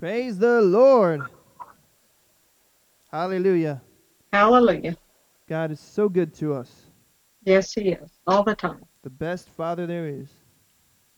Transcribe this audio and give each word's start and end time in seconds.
Praise 0.00 0.38
the 0.38 0.62
Lord. 0.62 1.20
Hallelujah. 3.12 3.82
Hallelujah. 4.32 4.96
God 5.46 5.70
is 5.70 5.78
so 5.78 6.08
good 6.08 6.32
to 6.36 6.54
us. 6.54 6.86
Yes, 7.44 7.74
He 7.74 7.90
is. 7.90 8.10
All 8.26 8.42
the 8.42 8.54
time. 8.54 8.82
The 9.02 9.10
best 9.10 9.50
father 9.50 9.86
there 9.86 10.08
is, 10.08 10.30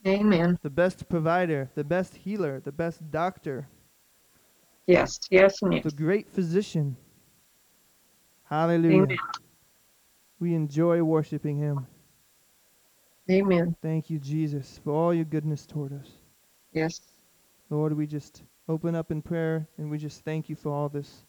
Amen. 0.05 0.59
the 0.63 0.69
best 0.69 1.07
provider, 1.07 1.69
the 1.75 1.83
best 1.85 2.13
healer, 2.13 2.59
the 2.59 2.73
best 2.73 3.09
doctor, 3.09 3.69
Yes, 4.85 5.17
yes, 5.31 5.61
and 5.61 5.75
yes. 5.75 5.83
the 5.85 5.91
great 5.91 6.29
physician. 6.29 6.97
Hallelujah. 8.43 9.03
Amen. 9.03 9.17
We 10.41 10.55
enjoy 10.55 11.01
worshiping 11.03 11.57
him. 11.57 11.87
Amen. 13.31 13.77
Thank 13.81 14.09
you, 14.09 14.19
Jesus, 14.19 14.81
for 14.83 14.91
all 14.91 15.13
your 15.13 15.23
goodness 15.23 15.65
toward 15.65 15.93
us. 15.93 16.09
Yes. 16.73 16.99
Lord, 17.69 17.93
we 17.95 18.05
just 18.07 18.43
open 18.67 18.95
up 18.95 19.11
in 19.11 19.21
prayer 19.21 19.67
and 19.77 19.89
we 19.89 19.97
just 19.97 20.23
thank 20.23 20.49
you 20.49 20.55
for 20.55 20.71
all 20.71 20.89
this, 20.89 21.25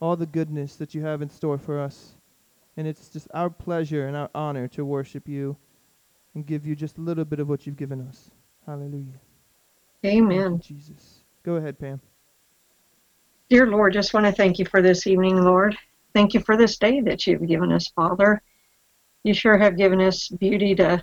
all 0.00 0.16
the 0.16 0.26
goodness 0.26 0.76
that 0.76 0.94
you 0.94 1.02
have 1.02 1.22
in 1.22 1.30
store 1.30 1.58
for 1.58 1.80
us. 1.80 2.14
And 2.76 2.86
it's 2.86 3.08
just 3.08 3.28
our 3.34 3.50
pleasure 3.50 4.06
and 4.06 4.16
our 4.16 4.30
honor 4.34 4.68
to 4.68 4.84
worship 4.84 5.28
you 5.28 5.56
and 6.34 6.46
give 6.46 6.64
you 6.64 6.76
just 6.76 6.98
a 6.98 7.00
little 7.00 7.24
bit 7.24 7.40
of 7.40 7.48
what 7.48 7.66
you've 7.66 7.76
given 7.76 8.06
us. 8.08 8.30
Hallelujah. 8.66 9.20
Amen. 10.06 10.60
Jesus. 10.60 11.24
Go 11.42 11.56
ahead, 11.56 11.78
Pam. 11.78 12.00
Dear 13.50 13.66
Lord, 13.66 13.94
just 13.94 14.14
want 14.14 14.26
to 14.26 14.32
thank 14.32 14.58
you 14.58 14.66
for 14.66 14.82
this 14.82 15.06
evening, 15.06 15.42
Lord. 15.42 15.76
Thank 16.14 16.34
you 16.34 16.40
for 16.40 16.56
this 16.56 16.78
day 16.78 17.00
that 17.00 17.26
you've 17.26 17.46
given 17.46 17.72
us, 17.72 17.88
Father. 17.88 18.42
You 19.24 19.34
sure 19.34 19.58
have 19.58 19.76
given 19.76 20.00
us 20.00 20.28
beauty 20.28 20.74
to 20.76 21.02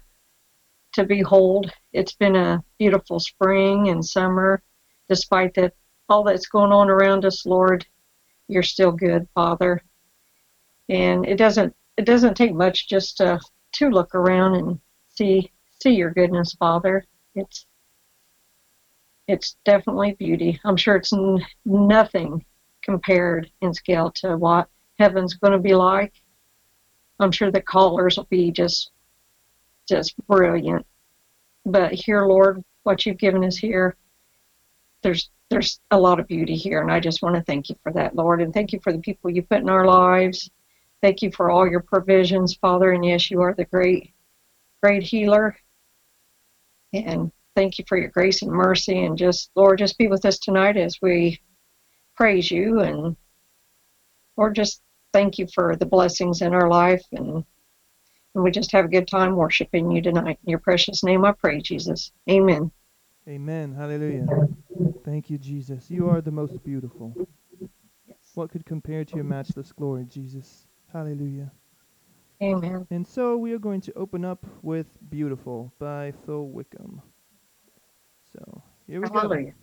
to 0.93 1.03
behold. 1.03 1.71
It's 1.91 2.13
been 2.13 2.35
a 2.35 2.63
beautiful 2.79 3.19
spring 3.19 3.89
and 3.89 4.05
summer, 4.05 4.61
despite 5.09 5.53
that 5.55 5.73
all 6.09 6.23
that's 6.23 6.47
going 6.47 6.71
on 6.71 6.89
around 6.89 7.25
us, 7.25 7.45
Lord. 7.45 7.85
You're 8.47 8.63
still 8.63 8.91
good, 8.91 9.27
Father. 9.33 9.81
And 10.89 11.25
it 11.25 11.37
doesn't 11.37 11.75
it 11.97 12.05
doesn't 12.05 12.35
take 12.35 12.53
much 12.53 12.87
just 12.87 13.17
to 13.17 13.39
to 13.73 13.89
look 13.89 14.13
around 14.13 14.55
and 14.55 14.79
see 15.09 15.51
see 15.81 15.95
your 15.95 16.11
goodness, 16.11 16.53
Father. 16.53 17.05
It's 17.33 17.65
it's 19.27 19.57
definitely 19.65 20.13
beauty. 20.13 20.59
I'm 20.63 20.77
sure 20.77 20.95
it's 20.95 21.13
n- 21.13 21.45
nothing 21.65 22.45
compared 22.83 23.49
in 23.61 23.73
scale 23.73 24.11
to 24.17 24.37
what 24.37 24.69
heaven's 24.99 25.33
going 25.33 25.53
to 25.53 25.59
be 25.59 25.73
like. 25.73 26.13
I'm 27.19 27.31
sure 27.31 27.51
the 27.51 27.61
callers 27.61 28.17
will 28.17 28.27
be 28.29 28.51
just 28.51 28.91
just 29.87 30.15
brilliant. 30.27 30.85
But 31.65 31.93
here, 31.93 32.25
Lord, 32.25 32.63
what 32.83 33.05
you've 33.05 33.17
given 33.17 33.43
us 33.43 33.57
here, 33.57 33.95
there's 35.03 35.29
there's 35.49 35.79
a 35.91 35.99
lot 35.99 36.19
of 36.19 36.27
beauty 36.27 36.55
here, 36.55 36.81
and 36.81 36.91
I 36.91 36.99
just 36.99 37.21
want 37.21 37.35
to 37.35 37.43
thank 37.43 37.69
you 37.69 37.75
for 37.83 37.91
that, 37.93 38.15
Lord, 38.15 38.41
and 38.41 38.53
thank 38.53 38.73
you 38.73 38.79
for 38.83 38.91
the 38.91 38.99
people 38.99 39.29
you 39.29 39.43
put 39.43 39.59
in 39.59 39.69
our 39.69 39.85
lives. 39.85 40.49
Thank 41.01 41.21
you 41.21 41.31
for 41.31 41.51
all 41.51 41.69
your 41.69 41.81
provisions, 41.81 42.55
Father, 42.55 42.91
and 42.91 43.05
yes, 43.05 43.29
you 43.29 43.41
are 43.41 43.53
the 43.53 43.65
great, 43.65 44.11
great 44.81 45.03
healer. 45.03 45.55
And 46.93 47.31
thank 47.55 47.77
you 47.77 47.85
for 47.87 47.97
your 47.97 48.09
grace 48.09 48.41
and 48.41 48.51
mercy, 48.51 49.05
and 49.05 49.17
just 49.17 49.51
Lord, 49.55 49.79
just 49.79 49.97
be 49.97 50.07
with 50.07 50.25
us 50.25 50.39
tonight 50.39 50.77
as 50.77 50.97
we 51.01 51.39
praise 52.15 52.49
you, 52.49 52.79
and 52.79 53.15
Lord, 54.37 54.55
just 54.55 54.81
thank 55.13 55.37
you 55.37 55.47
for 55.53 55.75
the 55.75 55.85
blessings 55.85 56.41
in 56.41 56.53
our 56.53 56.69
life, 56.69 57.03
and 57.11 57.45
and 58.33 58.43
we 58.43 58.51
just 58.51 58.73
have 58.73 58.85
a 58.85 58.89
good 58.89 59.07
time 59.07 59.35
worshiping 59.35 59.89
you 59.91 60.01
tonight. 60.01 60.39
In 60.43 60.49
your 60.49 60.59
precious 60.59 61.03
name 61.03 61.23
I 61.23 61.31
pray, 61.31 61.61
Jesus. 61.61 62.11
Amen. 62.29 62.71
Amen. 63.27 63.73
Hallelujah. 63.73 64.27
Thank 65.03 65.29
you, 65.29 65.37
Jesus. 65.37 65.89
You 65.89 66.07
are 66.09 66.21
the 66.21 66.31
most 66.31 66.63
beautiful. 66.63 67.15
Yes. 68.07 68.17
What 68.35 68.51
could 68.51 68.65
compare 68.65 69.03
to 69.03 69.15
your 69.15 69.23
matchless 69.23 69.71
glory, 69.71 70.05
Jesus? 70.05 70.67
Hallelujah. 70.93 71.51
Amen. 72.41 72.85
And 72.91 73.07
so 73.07 73.37
we 73.37 73.53
are 73.53 73.59
going 73.59 73.81
to 73.81 73.93
open 73.93 74.23
up 74.23 74.45
with 74.61 74.87
Beautiful 75.09 75.73
by 75.79 76.13
Phil 76.25 76.47
Wickham. 76.47 77.01
So 78.31 78.61
here 78.85 79.01
we 79.01 79.09
go. 79.09 79.53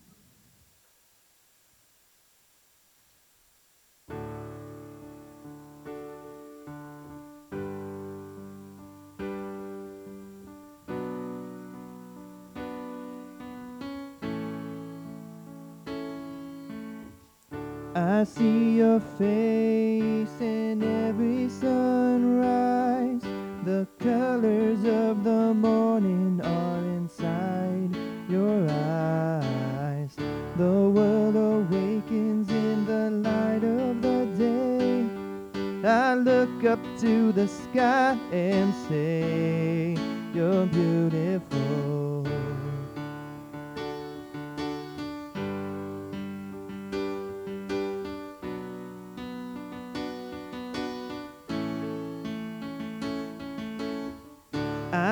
I 17.95 18.25
see 18.25 18.77
your 18.79 19.01
face 19.01 20.41
in 20.41 20.83
every 20.83 21.51
sunrise. 21.51 23.21
The 23.65 23.87
colors 23.99 24.83
of 24.85 25.23
the 25.25 25.53
morning 25.53 26.41
are 26.43 26.79
inside 26.79 27.95
your 28.31 28.67
eyes. 28.71 30.17
The 30.57 30.91
world 30.97 31.37
awakens 31.37 32.49
in 32.51 32.87
the 32.87 33.11
light 33.11 33.63
of 33.63 34.01
the 34.01 34.25
day. 34.39 35.87
I 35.87 36.15
look 36.15 36.65
up 36.65 36.81
to 37.01 37.33
the 37.33 37.47
sky 37.47 38.17
and 38.33 38.73
say, 38.89 39.99
You're 40.33 40.65
beautiful. 40.65 41.62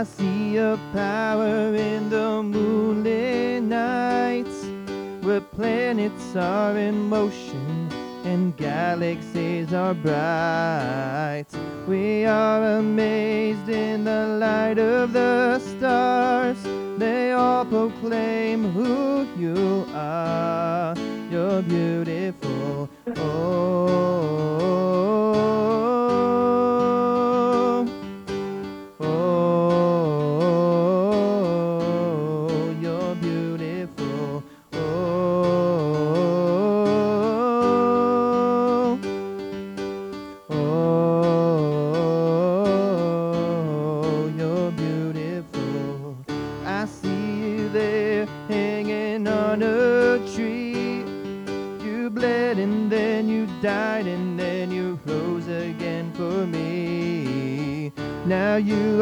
I 0.01 0.05
see 0.05 0.57
a 0.57 0.79
power 0.95 1.75
in 1.75 2.09
the 2.09 2.43
moonlit 2.43 3.63
nights 3.63 4.65
where 5.21 5.43
planets 5.43 6.35
are 6.35 6.75
in 6.79 7.11
motion 7.11 7.93
and 8.25 8.57
galaxies 8.57 9.75
are 9.75 9.93
bright. 9.93 11.45
We 11.87 12.25
are 12.25 12.79
amazed 12.79 13.69
in 13.69 14.05
the 14.05 14.39
light 14.41 14.79
of 14.79 15.13
the 15.13 15.59
stars. 15.59 16.57
They 16.99 17.33
all 17.33 17.67
proclaim 17.67 18.73
who 18.73 19.27
you 19.37 19.85
are. 19.93 20.95
You're 21.31 21.61
beautiful. 21.61 22.89
Oh. 23.19 23.81
Oh, 25.93 26.00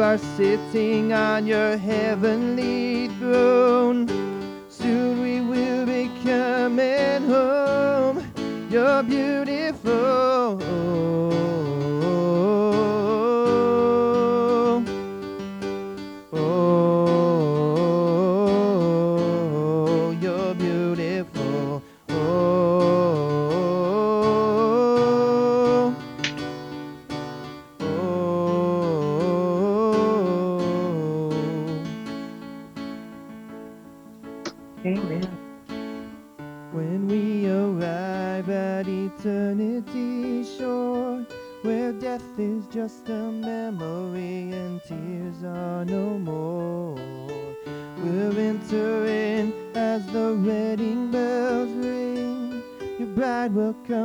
are 0.09 0.17
sitting 0.17 1.13
on 1.13 1.45
your 1.45 1.77
heavenly 1.77 3.09
throne. 3.19 4.08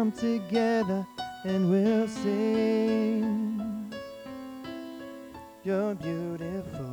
come 0.04 0.12
together 0.12 1.06
and 1.44 1.70
we'll 1.70 2.06
sing. 2.06 3.90
You're 5.64 5.94
beautiful. 5.94 6.83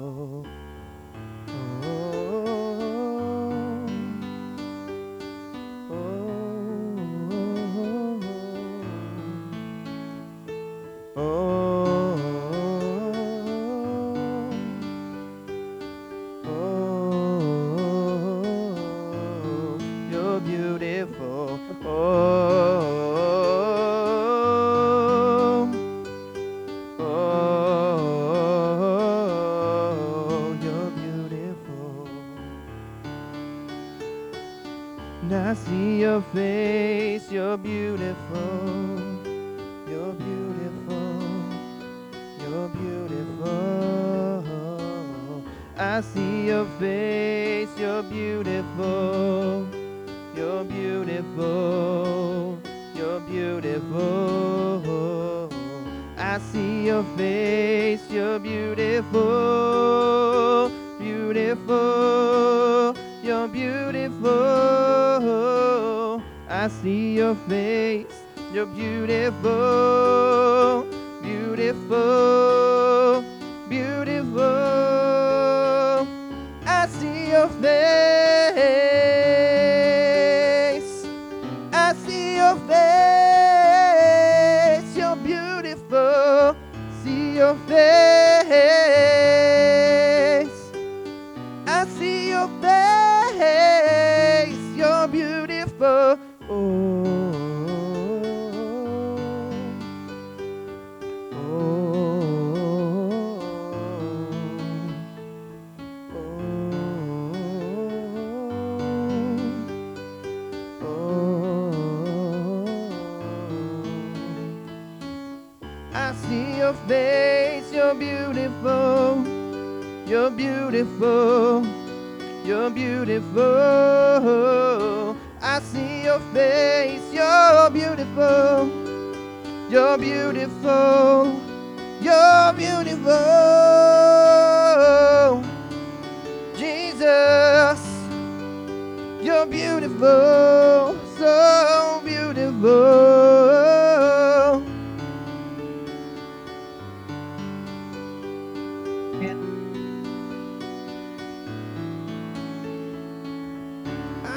I 149.22 149.26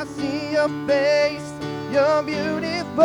see 0.04 0.52
your 0.52 0.68
face, 0.86 1.52
you're 1.90 2.22
beautiful, 2.22 3.02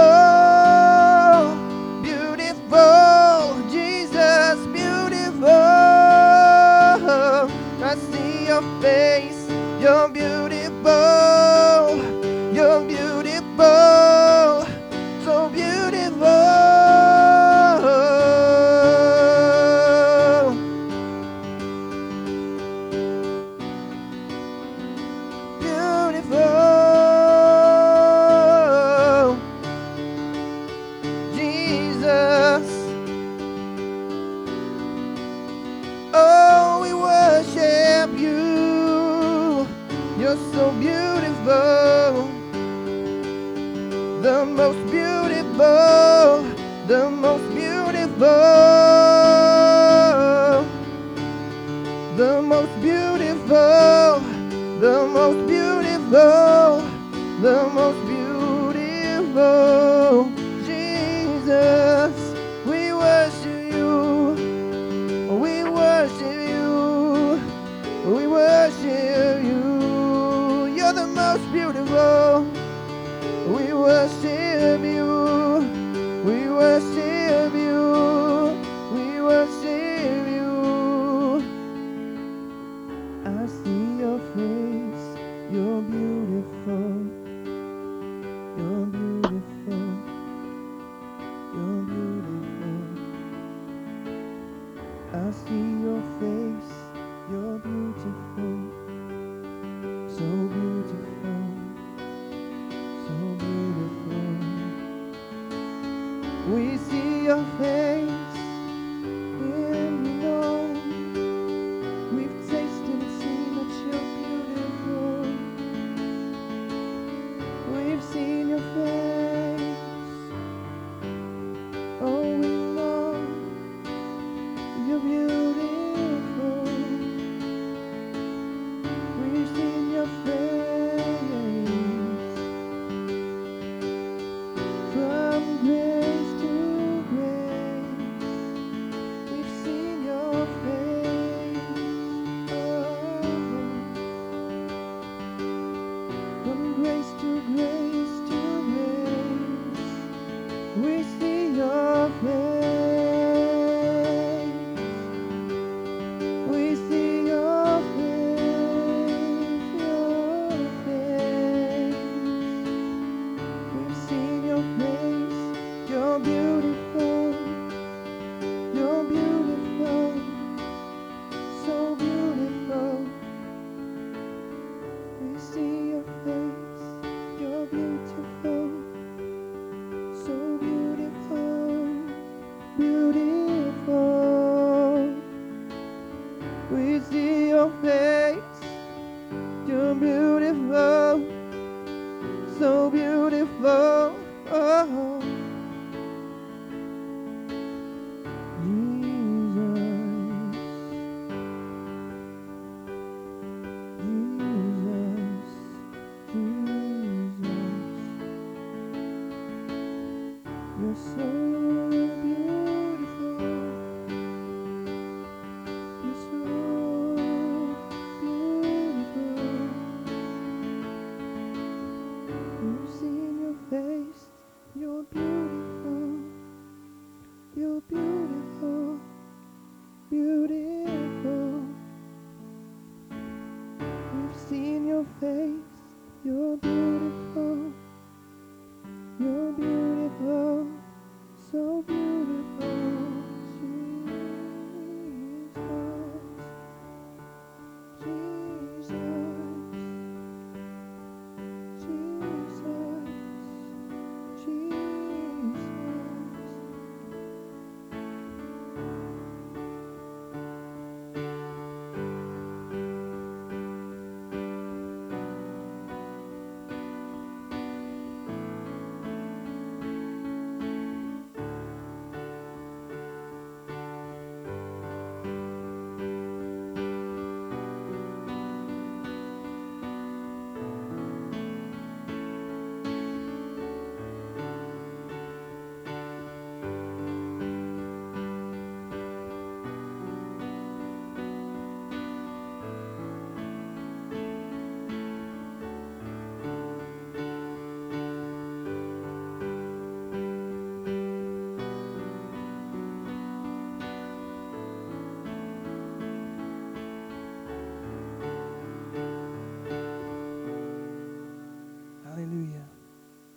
beautiful, 2.04 3.70
Jesus, 3.72 4.60
beautiful. 4.74 5.48
I 7.82 7.96
see 8.12 8.48
your 8.48 8.62
face, 8.82 9.48
you're 9.80 10.09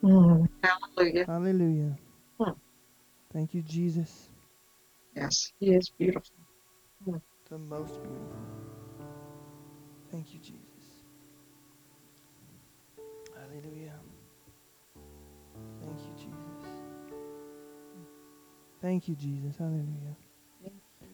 Mm, 0.02 0.48
hallelujah. 0.62 1.24
Hallelujah. 1.26 1.96
Hmm. 2.40 2.50
Thank 3.32 3.54
you, 3.54 3.62
Jesus. 3.62 4.30
Yes, 5.14 5.52
he 5.60 5.74
is 5.74 5.90
beautiful. 5.90 6.34
The 7.48 7.58
most 7.58 8.02
beautiful. 8.02 8.36
Thank 10.10 10.32
you, 10.32 10.40
Jesus. 10.40 10.58
Hallelujah. 13.34 13.94
Thank 15.80 15.98
you, 16.00 16.14
Jesus. 16.16 16.72
Thank 18.80 19.08
you, 19.08 19.14
Jesus. 19.14 19.56
Hallelujah. 19.56 20.16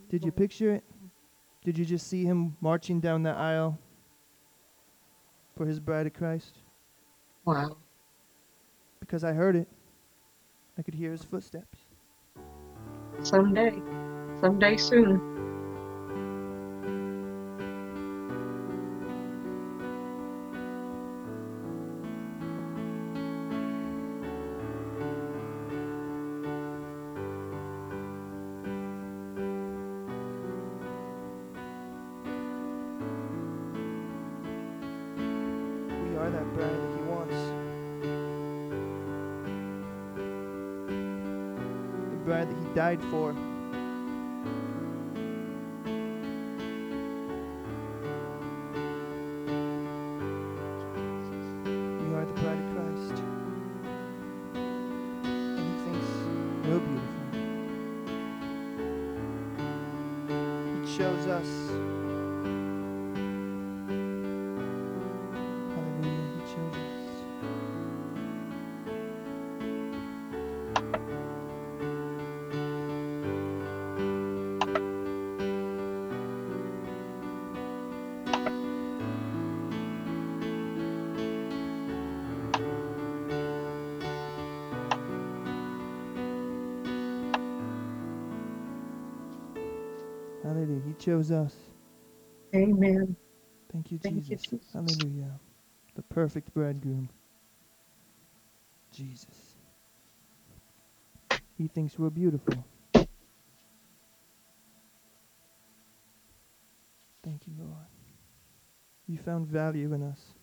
Did 0.08 0.24
you 0.24 0.32
picture 0.32 0.74
it? 0.74 0.84
Did 1.64 1.76
you 1.76 1.84
just 1.84 2.06
see 2.06 2.24
him 2.24 2.56
marching 2.60 3.00
down 3.00 3.22
the 3.22 3.30
aisle 3.30 3.78
for 5.56 5.66
his 5.66 5.78
bride 5.80 6.06
of 6.06 6.14
Christ? 6.14 6.58
Wow. 7.44 7.76
Because 9.08 9.24
I 9.24 9.32
heard 9.32 9.56
it. 9.56 9.66
I 10.76 10.82
could 10.82 10.92
hear 10.92 11.10
his 11.12 11.24
footsteps. 11.24 11.78
Someday. 13.22 13.72
Someday 14.42 14.76
soon. 14.76 15.47
Chose 91.08 91.32
us. 91.32 91.56
Amen. 92.54 93.16
Thank 93.72 93.92
you, 93.92 93.98
Thank 94.04 94.30
you, 94.30 94.36
Jesus. 94.36 94.42
Jesus. 94.50 94.74
Hallelujah. 94.74 95.40
The 95.94 96.02
perfect 96.02 96.54
bridegroom. 96.54 97.10
Jesus. 98.92 99.56
He 101.54 101.68
thinks 101.68 101.98
we're 101.98 102.10
beautiful. 102.10 102.66
Thank 107.24 107.46
you, 107.48 107.54
Lord. 107.58 107.86
You 109.06 109.18
found 109.18 109.48
value 109.48 109.92
in 109.94 110.02
us. 110.02 110.34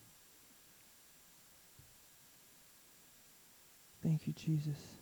Thank 4.03 4.27
you, 4.27 4.33
Jesus. 4.33 4.99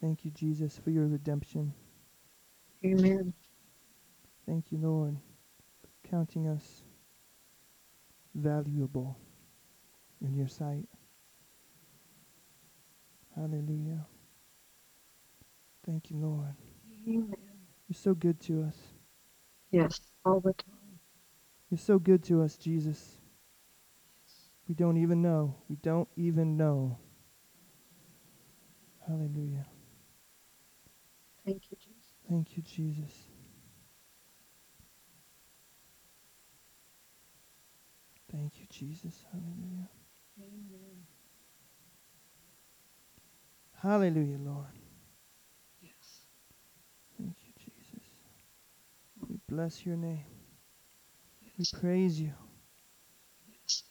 Thank 0.00 0.24
you, 0.24 0.32
Jesus, 0.32 0.78
for 0.78 0.90
your 0.90 1.06
redemption. 1.06 1.74
Amen. 2.84 3.34
Thank 4.46 4.72
you, 4.72 4.78
Lord, 4.78 5.16
for 5.82 6.10
counting 6.10 6.46
us 6.48 6.82
valuable 8.34 9.18
in 10.22 10.34
your 10.36 10.48
sight. 10.48 10.86
Hallelujah. 13.34 14.06
Thank 15.86 16.10
you, 16.10 16.16
Lord. 16.18 16.54
Amen. 17.08 17.34
You're 17.88 17.96
so 17.96 18.14
good 18.14 18.40
to 18.42 18.64
us. 18.64 18.76
Yes, 19.70 20.00
all 20.24 20.40
the 20.40 20.54
time. 20.54 20.98
You're 21.70 21.78
so 21.78 21.98
good 21.98 22.22
to 22.24 22.42
us, 22.42 22.56
Jesus. 22.56 23.18
We 24.68 24.74
don't 24.74 24.96
even 24.96 25.22
know. 25.22 25.56
We 25.68 25.76
don't 25.76 26.08
even 26.16 26.56
know. 26.56 26.98
Hallelujah. 29.06 29.66
Thank 31.44 31.70
you, 31.70 31.76
Jesus. 31.78 32.14
Thank 32.28 32.56
you, 32.56 32.62
Jesus. 32.62 33.25
Thank 38.36 38.60
you, 38.60 38.66
Jesus. 38.68 39.24
Hallelujah. 39.32 39.88
Amen. 40.38 41.06
Hallelujah, 43.80 44.38
Lord. 44.38 44.78
Yes. 45.80 46.26
Thank 47.16 47.34
you, 47.46 47.52
Jesus. 47.58 48.04
We 49.26 49.38
bless 49.48 49.86
your 49.86 49.96
name. 49.96 50.26
Yes. 51.40 51.72
We 51.72 51.78
praise 51.80 52.20
you. 52.20 52.34
Yes. 53.48 53.84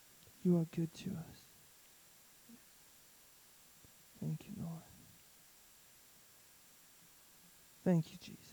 You 0.44 0.58
are 0.58 0.68
good 0.75 0.94
to 0.94 1.10
us. 1.10 1.42
Yes. 2.48 2.60
Thank 4.22 4.48
you, 4.48 4.54
Lord. 4.60 4.84
Thank 7.84 8.12
you, 8.12 8.20
Jesus. 8.20 8.45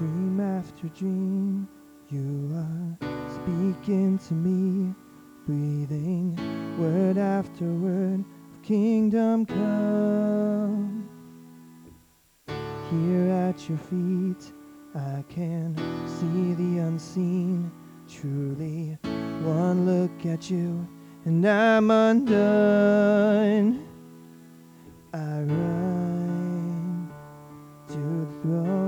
Dream 0.00 0.40
after 0.40 0.88
dream, 0.88 1.68
you 2.08 2.50
are 2.56 2.96
speaking 3.28 4.18
to 4.28 4.32
me, 4.32 4.94
breathing 5.44 6.38
word 6.78 7.18
after 7.18 7.66
word 7.66 8.24
of 8.50 8.62
kingdom 8.62 9.44
come. 9.44 11.06
Here 12.46 13.30
at 13.30 13.68
your 13.68 13.76
feet, 13.76 14.54
I 14.94 15.22
can 15.28 15.76
see 16.06 16.54
the 16.54 16.78
unseen. 16.78 17.70
Truly, 18.08 18.96
one 19.42 19.84
look 19.84 20.24
at 20.24 20.50
you, 20.50 20.88
and 21.26 21.46
I'm 21.46 21.90
undone. 21.90 23.86
I 25.12 25.40
run 25.42 27.12
to 27.88 27.98
the 27.98 28.40
throne. 28.40 28.79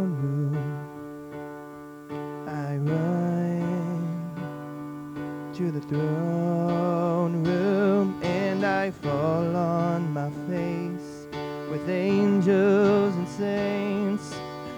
throne 5.89 7.45
room 7.45 8.21
and 8.23 8.65
I 8.65 8.91
fall 8.91 9.57
on 9.57 10.13
my 10.13 10.31
face 10.49 11.27
with 11.71 11.89
angels 11.89 13.15
and 13.17 13.29
saints. 13.29 14.35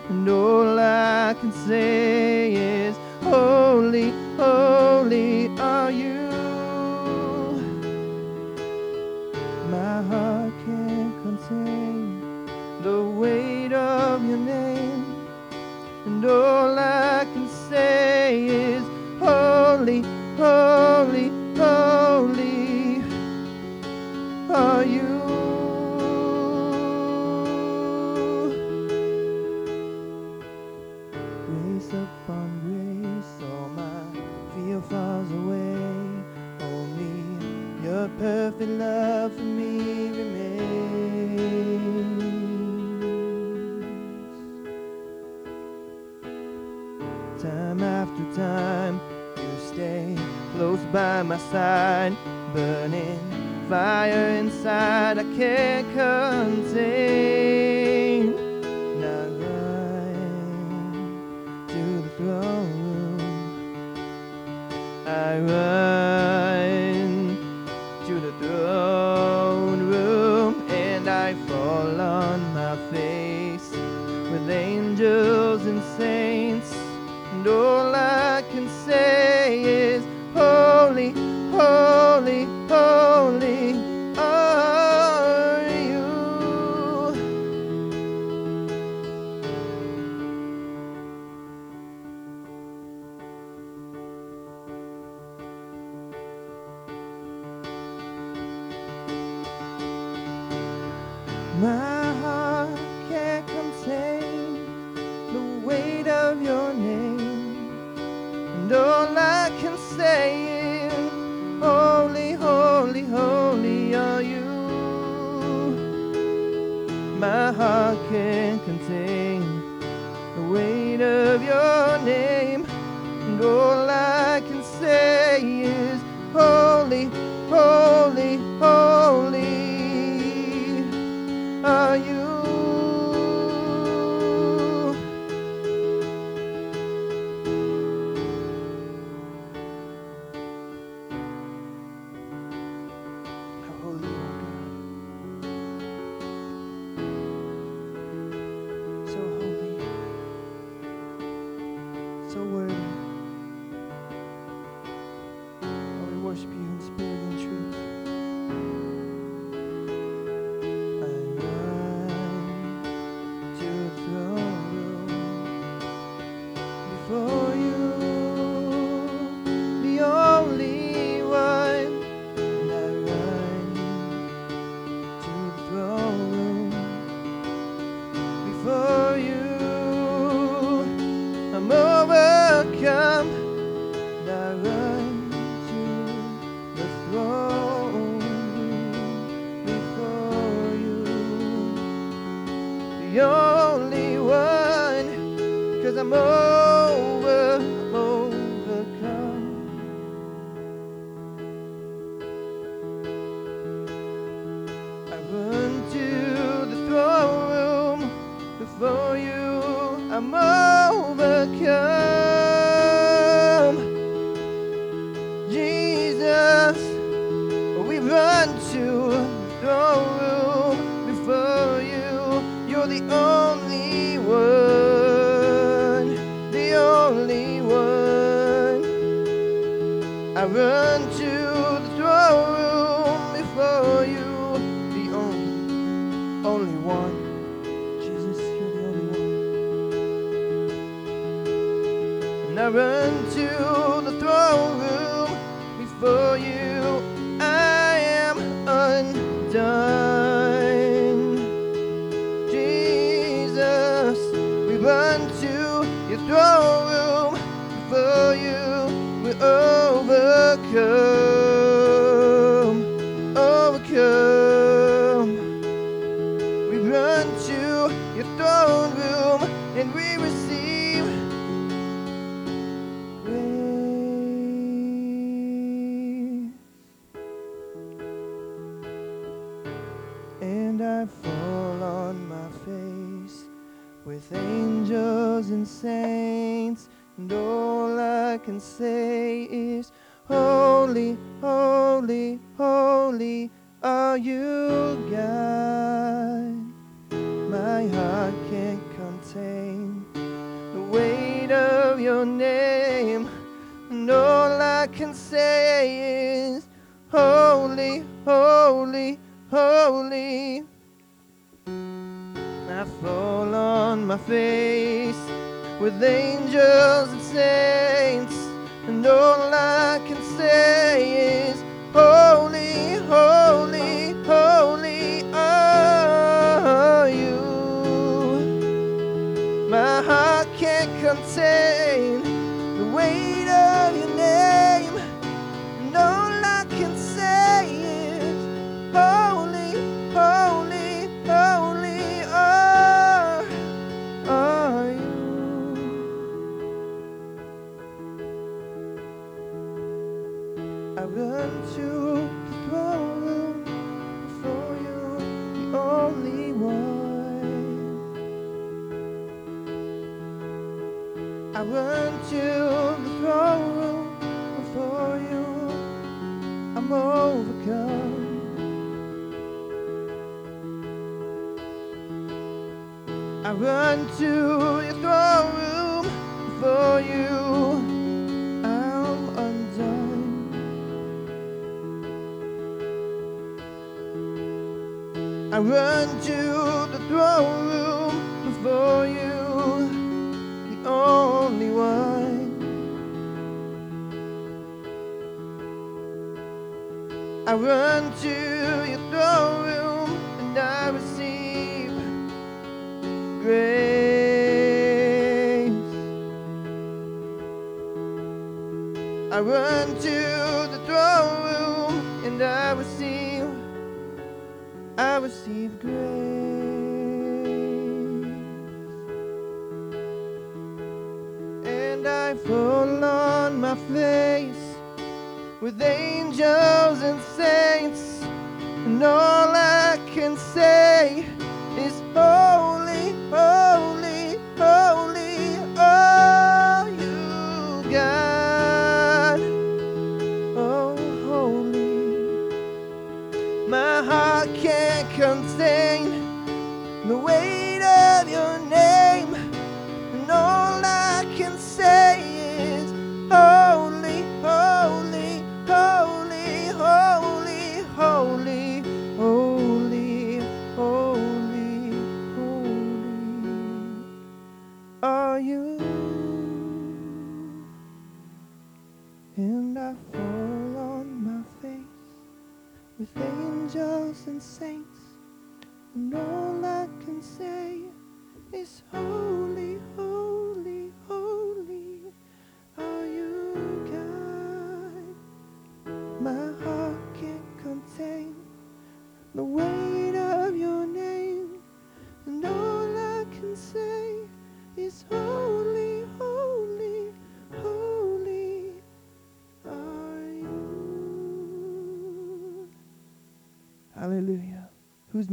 And 0.09 0.29
all 0.29 0.79
I 0.79 1.35
can 1.41 1.53
say 1.67 2.53
is, 2.53 2.97
Holy, 3.23 4.11
holy 4.37 5.49
are 5.59 5.91
you. 5.91 6.29
My 9.71 10.03
heart 10.11 10.53
can't 10.67 11.15
contain 11.23 12.47
the 12.83 13.03
weight 13.03 13.73
of 13.73 14.25
your 14.25 14.37
name. 14.37 15.05
And 16.07 16.25
all 16.25 16.79
I 16.79 16.94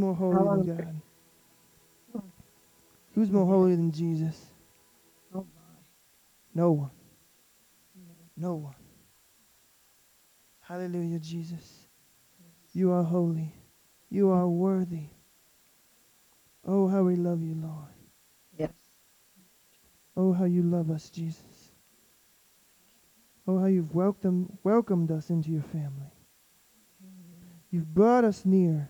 more 0.02 0.16
holy 0.16 0.68
than. 0.68 1.02
God? 2.14 2.24
Who's 3.14 3.30
more 3.30 3.46
holy 3.46 3.76
than 3.76 3.92
Jesus? 3.92 4.48
Oh 5.34 5.46
No 6.54 6.72
one. 6.72 6.92
No 8.36 8.56
one. 8.56 8.76
Hallelujah, 10.62 11.20
Jesus. 11.20 11.88
You 12.74 12.92
are 12.92 13.04
holy. 13.04 13.54
You 14.10 14.32
are 14.32 14.48
worthy. 14.48 15.10
Oh, 16.66 16.88
how 16.88 17.04
we 17.04 17.16
love 17.16 17.42
you, 17.42 17.56
Lord. 17.56 17.94
Yes. 18.58 18.72
Oh, 20.16 20.34
how 20.34 20.46
you 20.46 20.64
love 20.64 20.90
us, 20.90 21.10
Jesus. 21.10 21.72
Oh, 23.48 23.60
how 23.60 23.66
you've 23.66 23.94
welcomed, 23.94 24.58
welcomed 24.64 25.12
us 25.12 25.30
into 25.30 25.50
your 25.52 25.64
family. 25.64 26.12
You've 27.72 27.94
brought 27.94 28.24
us 28.24 28.46
near. 28.46 28.90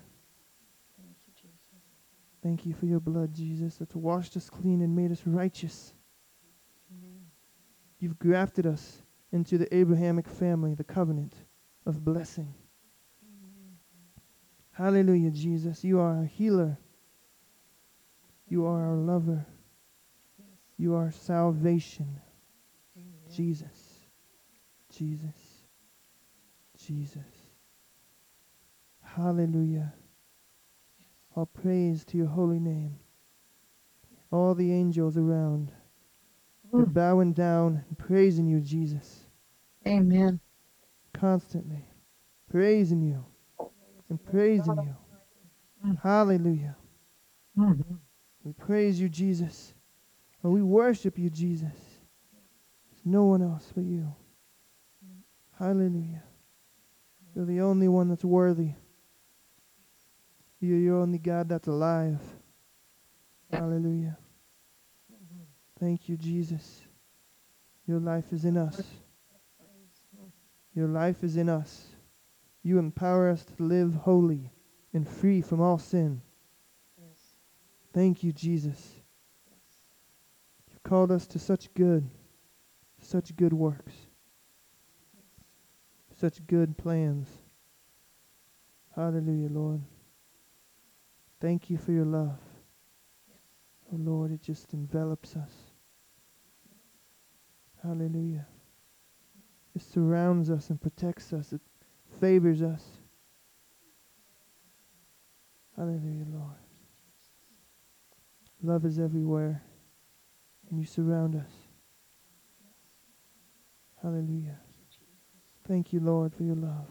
Thank 2.43 2.65
you, 2.65 2.73
for 2.73 2.87
your 2.87 2.99
blood, 2.99 3.33
Jesus, 3.33 3.75
that's 3.75 3.95
washed 3.95 4.35
us 4.35 4.49
clean 4.49 4.81
and 4.81 4.95
made 4.95 5.11
us 5.11 5.21
righteous. 5.25 5.93
Amen. 6.91 7.21
You've 7.99 8.17
grafted 8.17 8.65
us 8.65 9.03
into 9.31 9.57
the 9.57 9.73
Abrahamic 9.75 10.27
family, 10.27 10.73
the 10.73 10.83
covenant 10.83 11.33
of 11.85 12.03
blessing. 12.03 12.53
Hallelujah, 14.71 15.31
Jesus. 15.31 15.83
You 15.83 15.99
are 15.99 16.17
our 16.17 16.25
healer. 16.25 16.77
You 18.47 18.65
are 18.65 18.87
our 18.87 18.95
lover. 18.95 19.45
Yes. 20.39 20.47
You 20.77 20.95
are 20.95 21.11
salvation. 21.11 22.19
Amen. 22.97 23.35
Jesus. 23.35 23.99
Jesus. 24.97 25.35
Jesus. 26.83 27.27
Hallelujah. 29.03 29.93
All 31.35 31.45
praise 31.45 32.03
to 32.05 32.17
your 32.17 32.27
holy 32.27 32.59
name. 32.59 32.99
All 34.31 34.53
the 34.55 34.71
angels 34.71 35.17
around, 35.17 35.71
they're 36.71 36.85
Mm. 36.85 36.93
bowing 36.93 37.33
down 37.33 37.83
and 37.87 37.97
praising 37.97 38.47
you, 38.47 38.61
Jesus, 38.61 39.27
Amen. 39.85 40.39
constantly. 41.13 41.85
Praising 42.49 43.01
you 43.01 43.25
and 44.09 44.23
praising 44.23 44.75
you. 44.83 44.95
Mm. 45.85 45.97
Hallelujah. 45.99 46.75
Mhm. 47.57 47.99
We 48.43 48.53
praise 48.53 48.99
you, 48.99 49.09
Jesus. 49.09 49.73
And 50.43 50.51
we 50.53 50.61
worship 50.63 51.17
you, 51.17 51.29
Jesus. 51.29 52.01
There's 52.89 53.05
no 53.05 53.25
one 53.25 53.41
else 53.41 53.71
but 53.73 53.83
you. 53.83 54.13
Hallelujah. 55.51 56.23
You're 57.35 57.45
the 57.45 57.61
only 57.61 57.87
one 57.87 58.09
that's 58.09 58.25
worthy. 58.25 58.73
You're 60.61 60.79
the 60.79 60.91
only 60.91 61.17
God 61.17 61.49
that's 61.49 61.67
alive. 61.67 62.19
Hallelujah. 63.51 64.15
Thank 65.79 66.07
you, 66.07 66.15
Jesus. 66.15 66.83
Your 67.87 67.99
life 67.99 68.31
is 68.31 68.45
in 68.45 68.57
us. 68.57 68.79
Your 70.75 70.87
life 70.87 71.23
is 71.23 71.35
in 71.35 71.49
us. 71.49 71.87
You 72.61 72.77
empower 72.77 73.29
us 73.29 73.43
to 73.43 73.63
live 73.63 73.95
holy 73.95 74.51
and 74.93 75.09
free 75.09 75.41
from 75.41 75.59
all 75.61 75.79
sin. 75.79 76.21
Thank 77.91 78.23
you, 78.23 78.31
Jesus. 78.31 78.95
You've 80.69 80.83
called 80.83 81.11
us 81.11 81.25
to 81.27 81.39
such 81.39 81.73
good, 81.73 82.07
such 83.01 83.35
good 83.35 83.51
works, 83.51 83.93
such 86.15 86.45
good 86.45 86.77
plans. 86.77 87.27
Hallelujah, 88.95 89.49
Lord. 89.49 89.81
Thank 91.41 91.71
you 91.71 91.77
for 91.77 91.91
your 91.91 92.05
love. 92.05 92.37
Oh, 93.91 93.97
Lord, 93.97 94.31
it 94.31 94.43
just 94.43 94.73
envelops 94.73 95.35
us. 95.35 95.51
Hallelujah. 97.81 98.45
It 99.75 99.81
surrounds 99.81 100.51
us 100.51 100.69
and 100.69 100.79
protects 100.79 101.33
us. 101.33 101.51
It 101.51 101.61
favors 102.19 102.61
us. 102.61 102.83
Hallelujah, 105.75 106.25
Lord. 106.31 106.57
Love 108.61 108.85
is 108.85 108.99
everywhere, 108.99 109.63
and 110.69 110.79
you 110.79 110.85
surround 110.85 111.35
us. 111.35 111.49
Hallelujah. 114.03 114.59
Thank 115.67 115.91
you, 115.91 115.99
Lord, 115.99 116.35
for 116.35 116.43
your 116.43 116.55
love. 116.55 116.87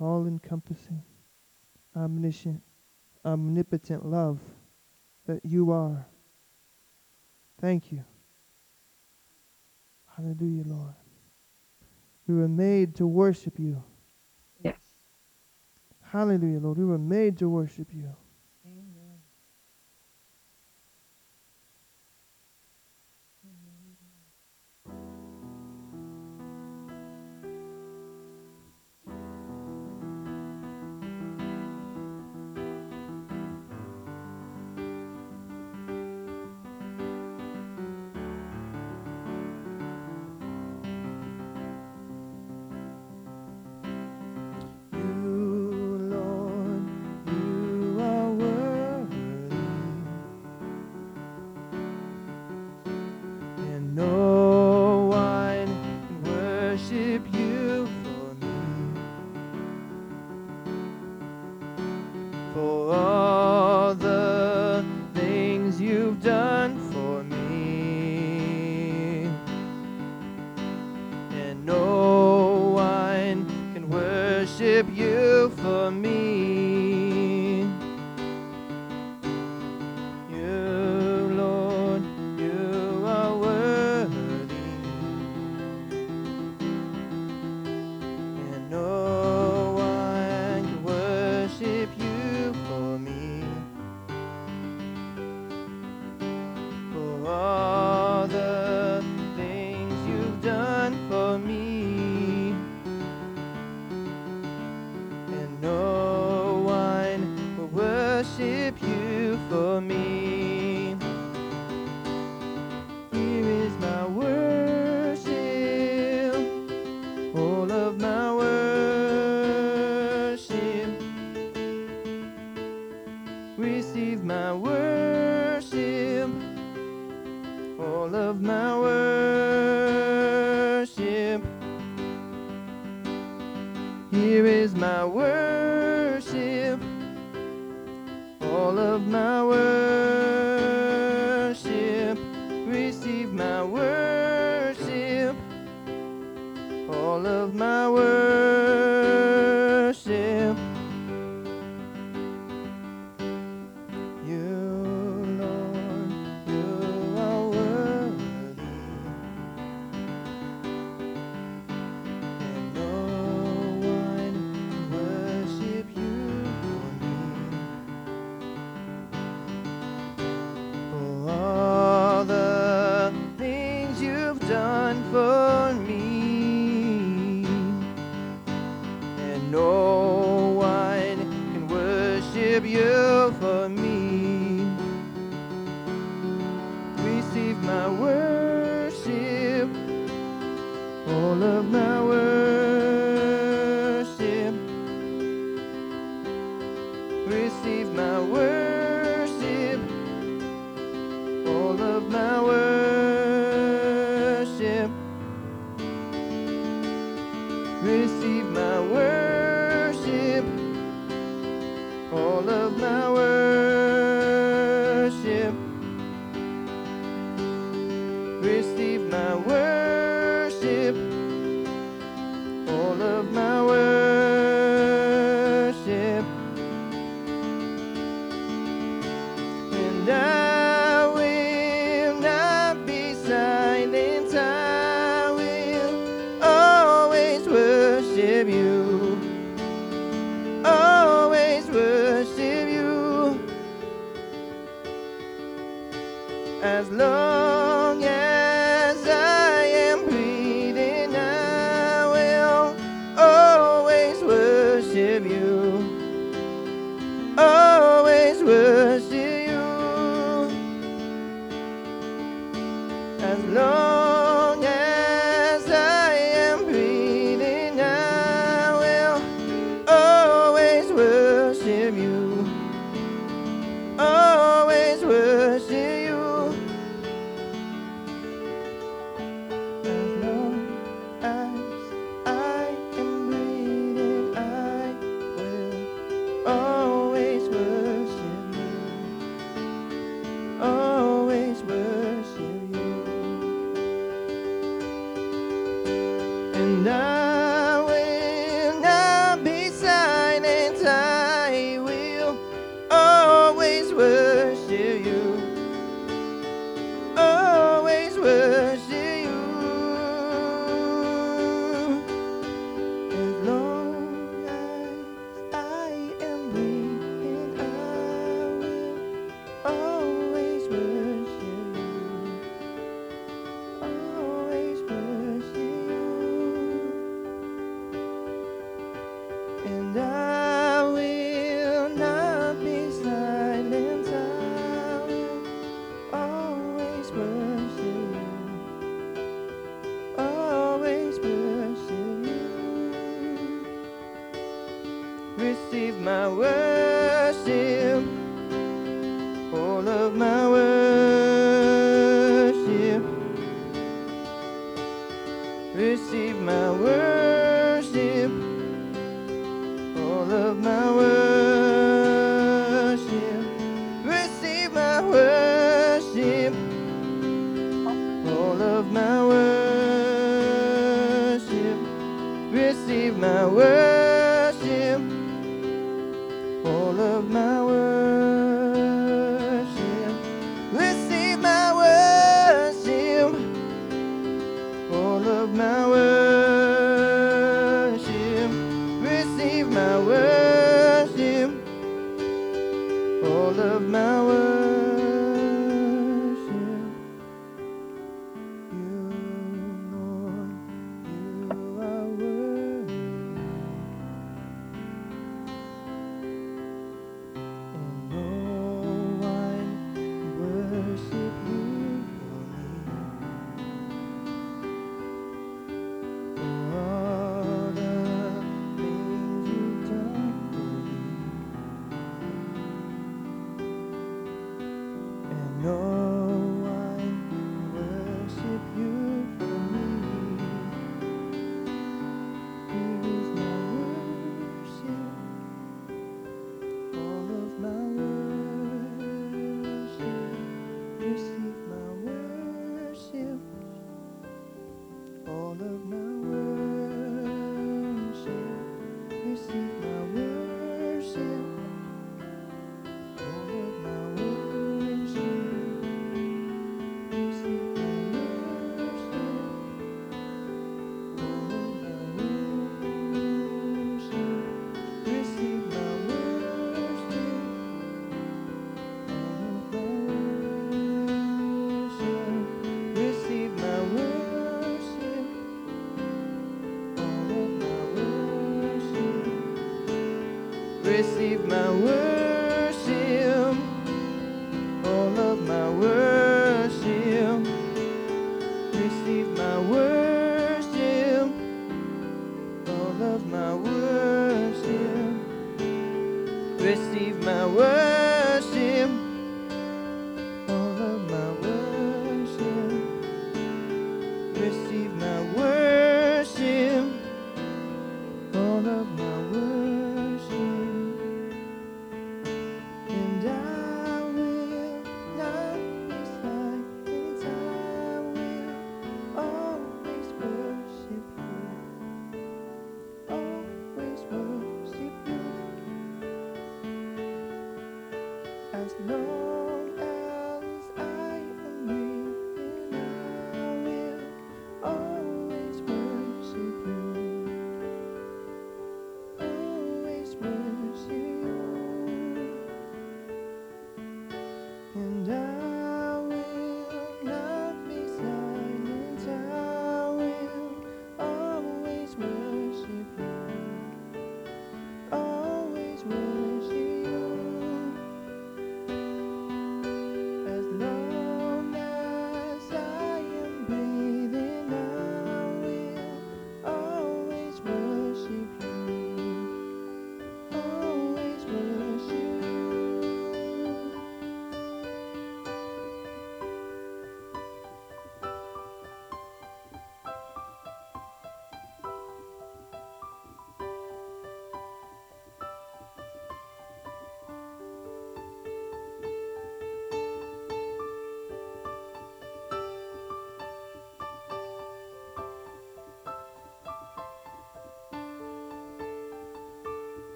All 0.00 0.26
encompassing, 0.26 1.02
omniscient, 1.94 2.62
omnipotent 3.24 4.06
love 4.06 4.40
that 5.26 5.44
you 5.44 5.70
are. 5.70 6.06
Thank 7.60 7.92
you. 7.92 8.02
Hallelujah, 10.16 10.64
Lord. 10.64 10.94
We 12.26 12.34
were 12.34 12.48
made 12.48 12.96
to 12.96 13.06
worship 13.06 13.58
you. 13.58 13.82
Yes. 14.62 14.76
Hallelujah, 16.02 16.60
Lord. 16.60 16.78
We 16.78 16.84
were 16.86 16.98
made 16.98 17.38
to 17.38 17.48
worship 17.48 17.88
you. 17.92 18.00
You, 18.02 18.16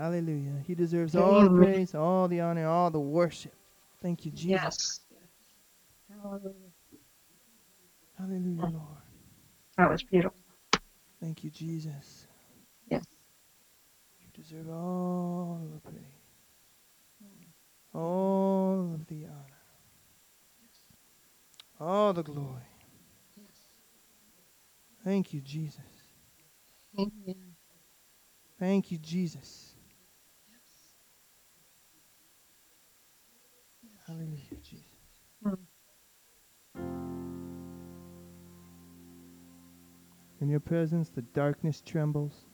Hallelujah. 0.00 0.54
He 0.66 0.74
deserves 0.74 1.14
all 1.14 1.42
the 1.42 1.50
praise, 1.50 1.94
all 1.94 2.26
the 2.26 2.40
honor, 2.40 2.66
all 2.66 2.90
the 2.90 2.98
worship. 2.98 3.52
Thank 4.00 4.24
you, 4.24 4.32
Jesus. 4.32 4.48
Yes. 4.50 5.00
Hallelujah. 6.22 6.54
Hallelujah, 8.18 8.70
Lord. 8.72 9.02
That 9.76 9.90
was 9.90 10.02
beautiful. 10.02 10.38
Thank 11.20 11.44
you, 11.44 11.50
Jesus. 11.50 12.26
Yes. 12.88 13.04
You 14.22 14.42
deserve 14.42 14.70
all 14.70 15.68
the 15.70 15.80
praise, 15.90 16.02
all 17.94 18.92
of 18.94 19.06
the 19.06 19.26
honor, 19.26 19.60
all 21.78 22.14
the 22.14 22.22
glory. 22.22 22.62
Thank 25.04 25.34
you, 25.34 25.42
Jesus. 25.42 25.80
Amen. 26.98 27.34
Thank 28.58 28.90
you, 28.90 28.96
Jesus. 28.96 29.69
presence, 40.70 41.08
the 41.08 41.22
darkness 41.22 41.82
trembles. 41.84 42.46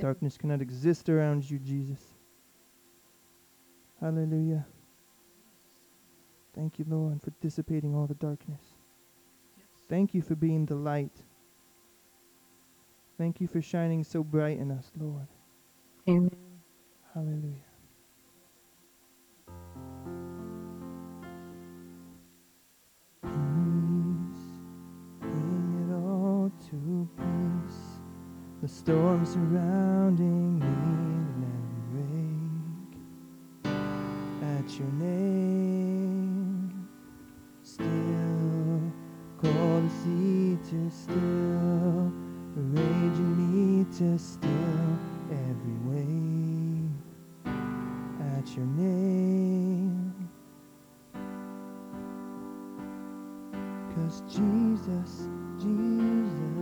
Darkness 0.00 0.38
cannot 0.38 0.62
exist 0.62 1.08
around 1.08 1.50
you, 1.50 1.58
Jesus. 1.58 2.00
Hallelujah. 4.00 4.64
Thank 6.54 6.78
you, 6.78 6.84
Lord, 6.88 7.20
for 7.20 7.32
dissipating 7.40 7.92
all 7.96 8.06
the 8.06 8.14
darkness. 8.14 8.62
Yes. 9.56 9.66
Thank 9.88 10.14
you 10.14 10.22
for 10.22 10.36
being 10.36 10.64
the 10.64 10.76
light. 10.76 11.16
Thank 13.18 13.40
you 13.40 13.48
for 13.48 13.60
shining 13.60 14.04
so 14.04 14.22
bright 14.22 14.58
in 14.58 14.70
us, 14.70 14.92
Lord. 14.96 15.26
Amen. 16.08 16.30
Hallelujah. 17.12 17.71
Cause 53.94 54.22
Jesus, 54.28 55.28
Jesus. 55.60 56.61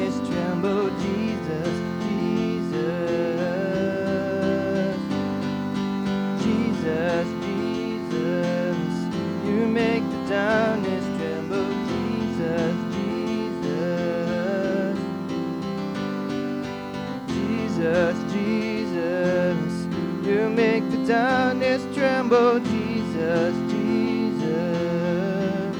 darkness 21.11 21.83
tremble, 21.93 22.57
Jesus, 22.61 23.53
Jesus. 23.69 25.75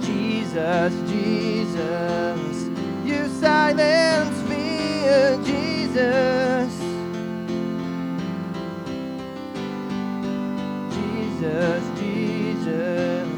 Jesus, 0.00 0.92
Jesus. 1.12 2.68
You 3.04 3.28
silence 3.28 4.36
fear, 4.48 5.38
Jesus. 5.44 6.72
Jesus, 10.96 11.82
Jesus. 12.00 13.28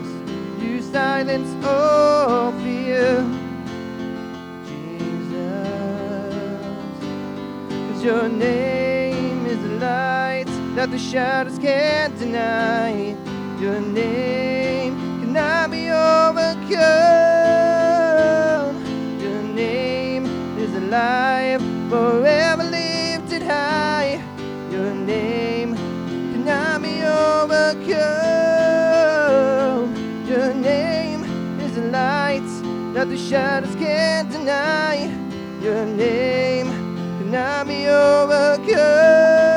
You 0.62 0.80
silence 0.80 1.66
all 1.66 2.52
fear. 2.62 3.22
your 8.00 8.28
name 8.28 8.67
that 10.88 10.96
the 10.96 10.98
shadows 10.98 11.58
can't 11.58 12.18
deny. 12.18 13.14
Your 13.60 13.80
name 13.80 14.96
cannot 15.20 15.70
be 15.70 15.90
overcome. 15.90 16.78
Your 19.20 19.42
name 19.42 20.24
is 20.58 20.74
alive, 20.74 21.60
forever 21.90 22.64
lifted 22.64 23.42
high. 23.42 24.22
Your 24.70 24.94
name 24.94 25.74
cannot 25.76 26.82
be 26.82 27.02
overcome. 27.02 27.98
Your 30.26 30.54
name 30.54 31.24
is 31.60 31.76
a 31.76 31.82
light 31.90 32.48
that 32.94 33.08
the 33.10 33.18
shadows 33.18 33.74
can't 33.74 34.30
deny. 34.30 35.10
Your 35.62 35.84
name 35.84 36.68
cannot 37.18 37.66
be 37.66 37.86
overcome. 37.88 39.47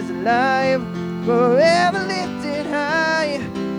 Is 0.00 0.10
alive, 0.10 0.80
forever 1.26 2.00
lifted 2.06 2.66
high. 2.66 3.36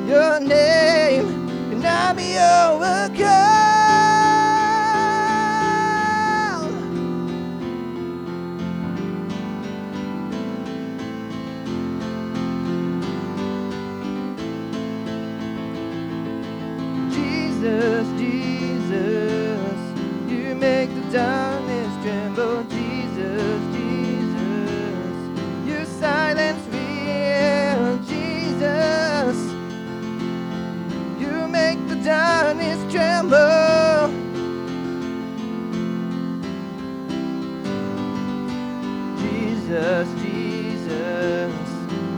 Your 0.07 0.39
name 0.39 1.26
cannot 1.72 2.15
be 2.15 2.38
overcome. 2.38 3.50
Jesus, 39.72 40.09
Jesus, 40.22 41.53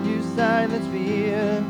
you 0.03 0.23
silence 0.35 0.87
fear. 0.87 1.63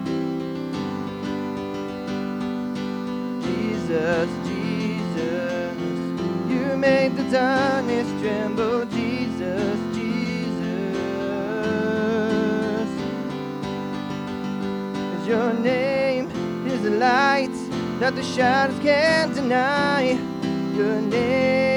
Jesus, 3.42 4.30
Jesus, 4.48 5.76
you 6.48 6.78
made 6.78 7.18
the 7.18 7.24
darkness 7.24 8.08
tremble. 8.22 8.86
Jesus, 8.86 9.78
Jesus, 9.94 10.96
'Cause 14.96 15.28
your 15.28 15.54
name 15.54 16.32
is 16.66 16.86
a 16.86 16.92
light 16.92 17.58
that 18.00 18.16
the 18.16 18.24
shadows 18.24 18.80
can't 18.80 19.36
deny. 19.36 20.18
Your 20.78 21.02
name 21.02 21.73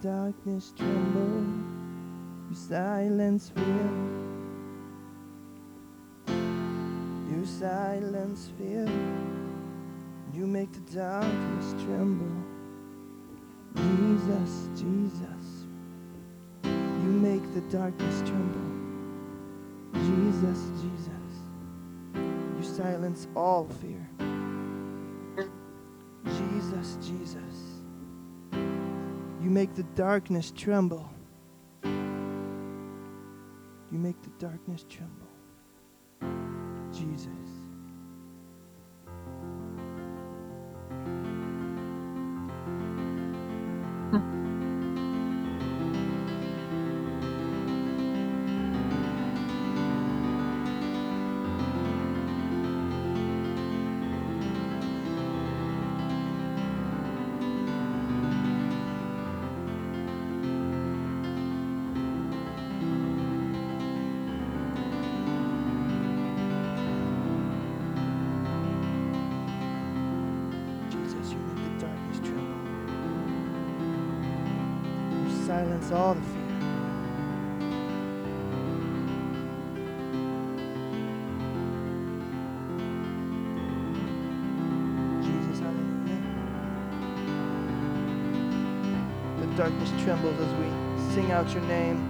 darkness 0.00 0.72
tremble. 0.76 1.44
You 2.48 2.56
silence 2.56 3.50
fear. 3.50 3.90
You 7.30 7.44
silence 7.44 8.50
fear. 8.56 8.88
You 10.32 10.46
make 10.46 10.72
the 10.72 10.80
darkness 10.96 11.74
tremble. 11.84 12.26
Jesus, 13.76 14.68
Jesus. 14.74 15.66
You 16.64 17.10
make 17.20 17.42
the 17.54 17.60
darkness 17.76 18.20
tremble. 18.22 18.70
Jesus, 19.92 20.70
Jesus. 20.80 21.10
You 22.56 22.62
silence 22.62 23.28
all 23.36 23.68
fear. 23.68 24.08
Jesus, 26.24 26.96
Jesus. 27.02 27.69
You 29.42 29.48
make 29.50 29.74
the 29.74 29.84
darkness 29.94 30.52
tremble. 30.54 31.08
You 31.82 31.90
make 33.90 34.20
the 34.22 34.30
darkness 34.38 34.84
tremble. 34.88 35.26
Jesus. 36.92 37.39
All 75.92 76.14
the 76.14 76.20
fear. 76.20 76.40
The 89.40 89.46
darkness 89.56 89.90
trembles 90.04 90.38
as 90.40 90.52
we 90.54 90.68
sing 91.12 91.32
out 91.32 91.52
your 91.52 91.64
name. 91.64 92.08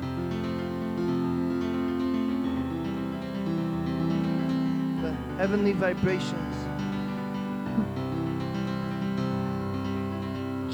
The 5.00 5.12
heavenly 5.38 5.72
vibrations 5.72 6.56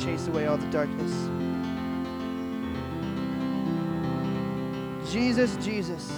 chase 0.03 0.27
away 0.27 0.47
all 0.47 0.57
the 0.57 0.67
darkness. 0.73 1.13
Jesus, 5.11 5.57
Jesus, 5.65 6.13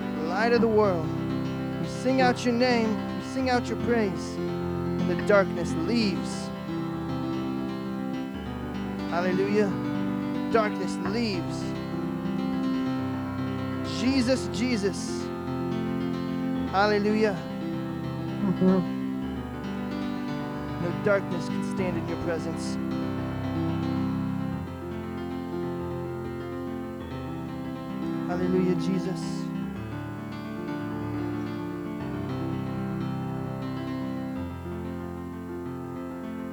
the 0.00 0.22
light 0.24 0.52
of 0.52 0.60
the 0.60 0.68
world, 0.68 1.06
We 1.82 1.88
sing 1.88 2.20
out 2.20 2.44
your 2.44 2.54
name, 2.54 2.90
we 3.18 3.24
sing 3.26 3.50
out 3.50 3.66
your 3.68 3.78
praise, 3.86 4.34
and 4.36 5.10
the 5.10 5.16
darkness 5.26 5.72
leaves. 5.86 6.50
Hallelujah. 9.10 9.70
The 10.34 10.50
darkness 10.52 10.96
leaves. 11.06 11.62
Jesus, 14.00 14.48
Jesus. 14.52 15.26
Hallelujah. 16.70 17.36
Mhm. 18.32 19.04
No 20.66 20.90
darkness 21.04 21.46
can 21.48 21.76
stand 21.76 21.98
in 21.98 22.08
your 22.08 22.18
presence. 22.24 22.78
Jesus. 28.86 29.22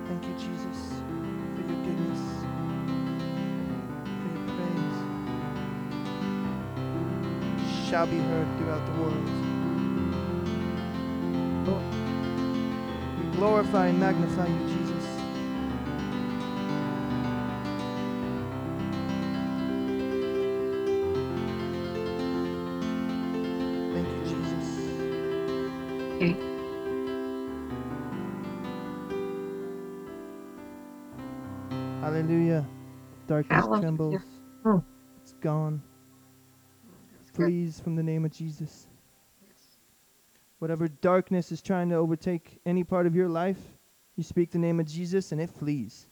Thank 0.07 0.23
you, 0.25 0.33
Jesus, 0.39 0.79
for 1.53 1.61
your 1.61 1.79
goodness, 1.85 2.23
praise. 4.47 4.99
Shall 7.87 8.07
be 8.07 8.17
heard 8.17 8.47
throughout 8.57 8.83
the 8.87 8.93
world. 8.99 9.29
We 13.19 13.25
glorify 13.37 13.85
and 13.87 13.99
magnify 13.99 14.47
you, 14.47 14.72
Darkness 33.41 33.79
trembles. 33.79 34.21
Hmm. 34.63 34.77
It's 35.21 35.33
gone. 35.33 35.81
That's 37.17 37.31
good. 37.31 37.45
Flees 37.47 37.79
from 37.79 37.95
the 37.95 38.03
name 38.03 38.25
of 38.25 38.31
Jesus. 38.31 38.87
Yes. 39.41 39.77
Whatever 40.59 40.87
darkness 40.87 41.51
is 41.51 41.61
trying 41.61 41.89
to 41.89 41.95
overtake 41.95 42.59
any 42.65 42.83
part 42.83 43.07
of 43.07 43.15
your 43.15 43.27
life, 43.27 43.57
you 44.15 44.23
speak 44.23 44.51
the 44.51 44.59
name 44.59 44.79
of 44.79 44.85
Jesus 44.85 45.31
and 45.31 45.41
it 45.41 45.49
flees. 45.49 46.07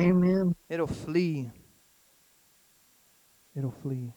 Amen. 0.00 0.54
It'll 0.68 0.86
flee. 0.86 1.50
It'll 3.56 3.70
flee. 3.70 4.12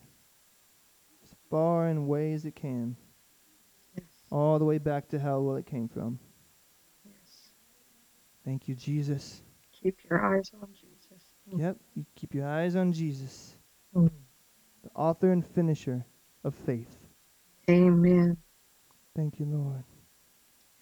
As 1.23 1.35
far 1.49 1.87
and 1.87 1.99
away 1.99 2.33
as 2.33 2.45
it 2.45 2.55
can. 2.55 2.97
Yes. 3.95 4.05
All 4.29 4.59
the 4.59 4.65
way 4.65 4.77
back 4.77 5.07
to 5.09 5.19
hell 5.19 5.43
where 5.43 5.57
it 5.57 5.65
came 5.65 5.87
from. 5.87 6.19
Yes. 7.05 7.51
Thank 8.43 8.67
you, 8.67 8.75
Jesus. 8.75 9.41
Keep 9.71 9.99
your 10.09 10.25
eyes 10.25 10.51
on 10.61 10.67
Jesus. 10.73 10.84
Mm. 11.51 11.59
Yep, 11.59 11.77
you 11.95 12.05
keep 12.15 12.33
your 12.33 12.47
eyes 12.47 12.75
on 12.75 12.91
Jesus, 12.91 13.55
Mm. 13.95 14.09
the 14.83 14.89
author 14.95 15.31
and 15.31 15.45
finisher 15.45 16.05
of 16.43 16.53
faith. 16.55 17.07
Amen. 17.69 18.37
Thank 19.15 19.39
you, 19.39 19.45
Lord. 19.45 19.83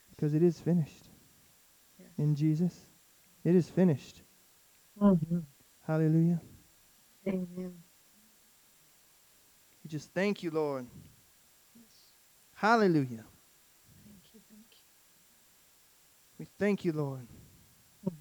Because 0.09 0.33
it 0.33 0.43
is 0.43 0.59
finished. 0.59 1.09
Yes. 1.99 2.09
In 2.17 2.35
Jesus, 2.35 2.87
it 3.43 3.55
is 3.55 3.69
finished. 3.69 4.21
Mhm. 4.97 5.45
Hallelujah. 5.81 6.41
Amen. 7.27 7.83
We 9.83 9.89
just 9.89 10.11
thank 10.13 10.43
you, 10.43 10.51
Lord. 10.51 10.87
Yes. 11.75 12.13
Hallelujah. 12.53 13.25
Thank 14.05 14.33
you. 14.33 14.41
Thank 14.49 14.65
you. 14.71 14.85
We 16.39 16.45
thank 16.57 16.85
you, 16.85 16.93
Lord. 16.93 17.27
Mhm. 18.05 18.15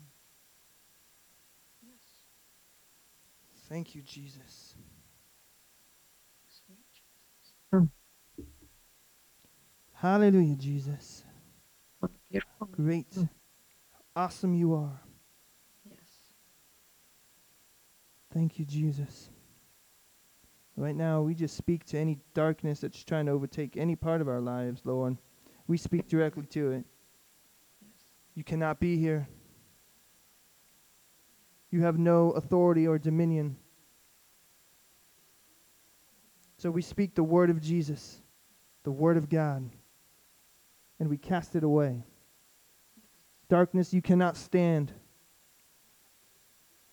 Yes. 1.82 2.00
Thank 3.72 3.94
you, 3.94 4.02
Jesus. 4.02 4.74
Hallelujah, 9.94 10.56
Jesus. 10.56 11.24
Great. 12.72 13.06
Awesome 14.14 14.52
you 14.52 14.74
are. 14.74 15.00
Yes. 15.88 15.96
Thank 18.34 18.58
you, 18.58 18.66
Jesus. 18.66 19.30
Right 20.76 20.94
now, 20.94 21.22
we 21.22 21.34
just 21.34 21.56
speak 21.56 21.86
to 21.86 21.98
any 21.98 22.18
darkness 22.34 22.80
that's 22.80 23.02
trying 23.02 23.24
to 23.24 23.32
overtake 23.32 23.78
any 23.78 23.96
part 23.96 24.20
of 24.20 24.28
our 24.28 24.42
lives, 24.42 24.82
Lord. 24.84 25.16
We 25.66 25.78
speak 25.78 26.08
directly 26.08 26.44
to 26.44 26.72
it. 26.72 26.84
Yes. 27.80 28.04
You 28.34 28.44
cannot 28.44 28.80
be 28.80 28.98
here. 28.98 29.26
You 31.70 31.80
have 31.80 31.98
no 31.98 32.32
authority 32.32 32.86
or 32.86 32.98
dominion. 32.98 33.56
So 36.62 36.70
we 36.70 36.80
speak 36.80 37.16
the 37.16 37.24
word 37.24 37.50
of 37.50 37.60
Jesus, 37.60 38.22
the 38.84 38.92
word 38.92 39.16
of 39.16 39.28
God, 39.28 39.68
and 41.00 41.10
we 41.10 41.18
cast 41.18 41.56
it 41.56 41.64
away. 41.64 42.04
Darkness, 43.48 43.92
you 43.92 44.00
cannot 44.00 44.36
stand 44.36 44.92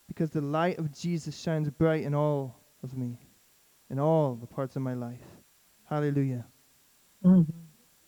because 0.07 0.31
the 0.31 0.41
light 0.41 0.79
of 0.79 0.91
Jesus 0.91 1.39
shines 1.39 1.69
bright 1.69 2.03
in 2.03 2.15
all 2.15 2.59
of 2.81 2.97
me, 2.97 3.19
in 3.91 3.99
all 3.99 4.33
the 4.33 4.47
parts 4.47 4.75
of 4.75 4.81
my 4.81 4.95
life. 4.95 5.37
Hallelujah. 5.83 6.47
Mhm. 7.23 7.45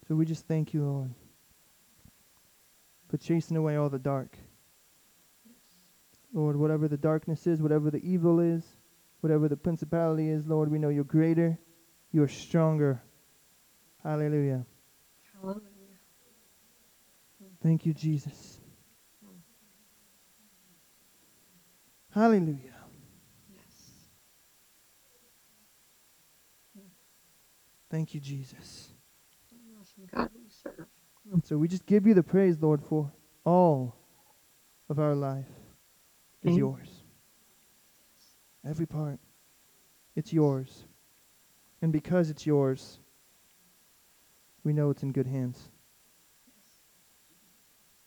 So 0.08 0.16
we 0.16 0.26
just 0.26 0.48
thank 0.48 0.74
you, 0.74 0.84
Lord, 0.84 1.14
for 3.08 3.18
chasing 3.18 3.56
away 3.56 3.76
all 3.76 3.92
the 3.92 4.00
dark. 4.00 4.36
Lord, 6.34 6.56
whatever 6.56 6.88
the 6.88 6.98
darkness 6.98 7.46
is, 7.46 7.62
whatever 7.62 7.92
the 7.92 8.04
evil 8.04 8.40
is, 8.40 8.81
whatever 9.22 9.48
the 9.48 9.56
principality 9.56 10.30
is, 10.30 10.46
Lord, 10.46 10.70
we 10.70 10.80
know 10.80 10.90
you're 10.90 11.04
greater, 11.04 11.58
you're 12.12 12.28
stronger. 12.28 13.02
Hallelujah. 14.04 14.66
Hallelujah. 15.42 15.62
Thank 17.62 17.86
you, 17.86 17.94
Jesus. 17.94 18.60
Hallelujah. 22.14 22.76
Yes. 23.50 23.64
Thank 27.90 28.14
you, 28.14 28.20
Jesus. 28.20 28.90
God 30.14 30.30
we 30.36 30.50
serve. 30.50 30.88
So 31.44 31.58
we 31.58 31.68
just 31.68 31.86
give 31.86 32.06
you 32.06 32.14
the 32.14 32.24
praise, 32.24 32.58
Lord, 32.60 32.82
for 32.84 33.12
all 33.46 33.96
of 34.90 35.00
our 35.00 35.16
life 35.16 35.48
is 36.44 36.52
Amen. 36.52 36.58
yours. 36.58 37.01
Every 38.68 38.86
part. 38.86 39.20
It's 40.16 40.32
yours. 40.32 40.86
And 41.82 41.92
because 41.92 42.30
it's 42.30 42.46
yours, 42.46 43.00
we 44.64 44.74
know 44.74 44.90
it's 44.90 45.04
in 45.04 45.12
good 45.12 45.28
hands. 45.28 45.70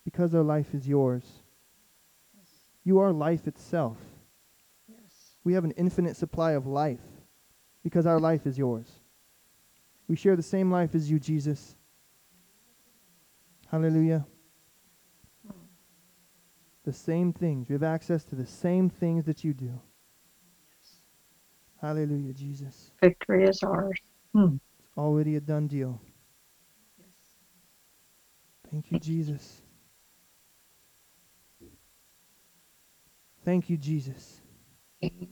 Because 0.04 0.34
our 0.34 0.42
life 0.42 0.74
is 0.74 0.86
yours. 0.86 1.24
You 2.84 2.98
are 3.00 3.12
life 3.12 3.46
itself. 3.46 3.98
We 5.42 5.54
have 5.54 5.64
an 5.64 5.72
infinite 5.72 6.16
supply 6.16 6.52
of 6.52 6.66
life 6.66 7.00
because 7.82 8.06
our 8.06 8.20
life 8.20 8.46
is 8.46 8.56
yours. 8.56 8.86
We 10.06 10.16
share 10.16 10.36
the 10.36 10.42
same 10.42 10.70
life 10.70 10.94
as 10.94 11.10
you, 11.10 11.18
Jesus. 11.18 11.76
Hallelujah. 13.70 14.26
The 16.84 16.92
same 16.92 17.32
things. 17.32 17.68
We 17.68 17.72
have 17.72 17.82
access 17.82 18.24
to 18.24 18.34
the 18.34 18.46
same 18.46 18.90
things 18.90 19.24
that 19.24 19.42
you 19.42 19.54
do. 19.54 19.80
Yes. 21.84 21.96
Hallelujah, 21.96 22.32
Jesus. 22.32 22.90
Victory 23.02 23.44
is 23.44 23.62
ours. 23.62 24.00
Mm. 24.34 24.58
It's 24.78 24.98
already 24.98 25.36
a 25.36 25.40
done 25.40 25.66
deal. 25.66 26.00
Yes. 26.98 27.08
Thank 28.70 28.90
you, 28.90 28.98
Jesus. 28.98 29.60
Thank 33.44 33.68
you, 33.68 33.76
Jesus. 33.76 34.40
Amen. 35.04 35.28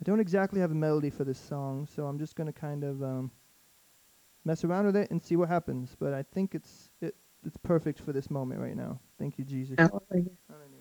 I 0.00 0.02
don't 0.02 0.18
exactly 0.18 0.60
have 0.60 0.72
a 0.72 0.74
melody 0.74 1.10
for 1.10 1.22
this 1.22 1.38
song, 1.38 1.86
so 1.94 2.06
I'm 2.06 2.18
just 2.18 2.34
going 2.34 2.48
to 2.48 2.52
kind 2.52 2.82
of 2.82 3.00
um, 3.04 3.30
mess 4.44 4.64
around 4.64 4.86
with 4.86 4.96
it 4.96 5.12
and 5.12 5.22
see 5.22 5.36
what 5.36 5.48
happens. 5.48 5.94
But 5.96 6.12
I 6.12 6.24
think 6.24 6.56
it's 6.56 6.90
it, 7.00 7.14
it's 7.46 7.56
perfect 7.58 8.00
for 8.00 8.12
this 8.12 8.28
moment 8.28 8.60
right 8.60 8.76
now. 8.76 8.98
Thank 9.20 9.38
you, 9.38 9.44
Jesus. 9.44 9.76
Hallelujah. 9.78 10.32
Hallelujah. 10.50 10.71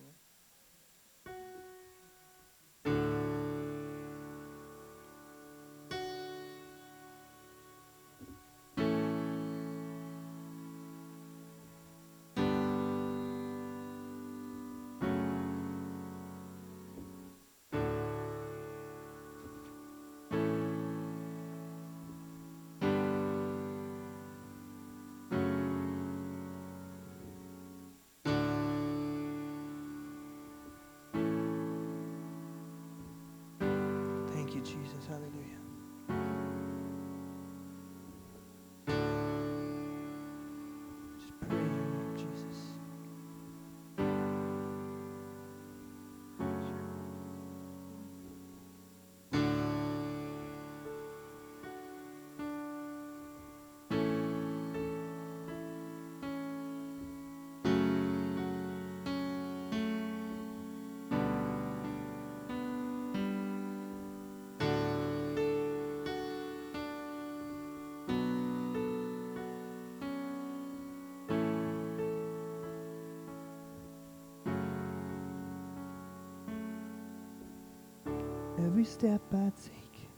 Every 78.82 78.93
step 78.93 79.21
I 79.32 79.51
take 79.63 80.09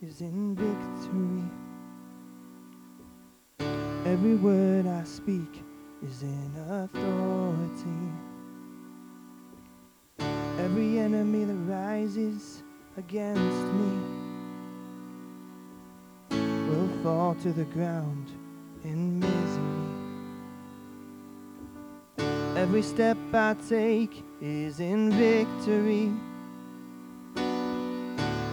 is 0.00 0.22
in 0.22 0.56
victory. 0.56 1.44
Every 4.10 4.36
word 4.36 4.86
I 4.86 5.04
speak 5.04 5.62
is 6.02 6.22
in 6.22 6.50
authority. 6.70 8.00
Every 10.64 10.98
enemy 10.98 11.44
that 11.44 11.52
rises 11.70 12.62
against 12.96 13.66
me 13.74 14.00
will 16.70 16.88
fall 17.02 17.34
to 17.42 17.52
the 17.52 17.64
ground 17.64 18.30
in 18.82 19.20
misery. 19.20 19.84
Every 22.56 22.80
step 22.80 23.18
I 23.34 23.56
take 23.68 24.24
is 24.40 24.80
in 24.80 25.10
victory. 25.10 26.14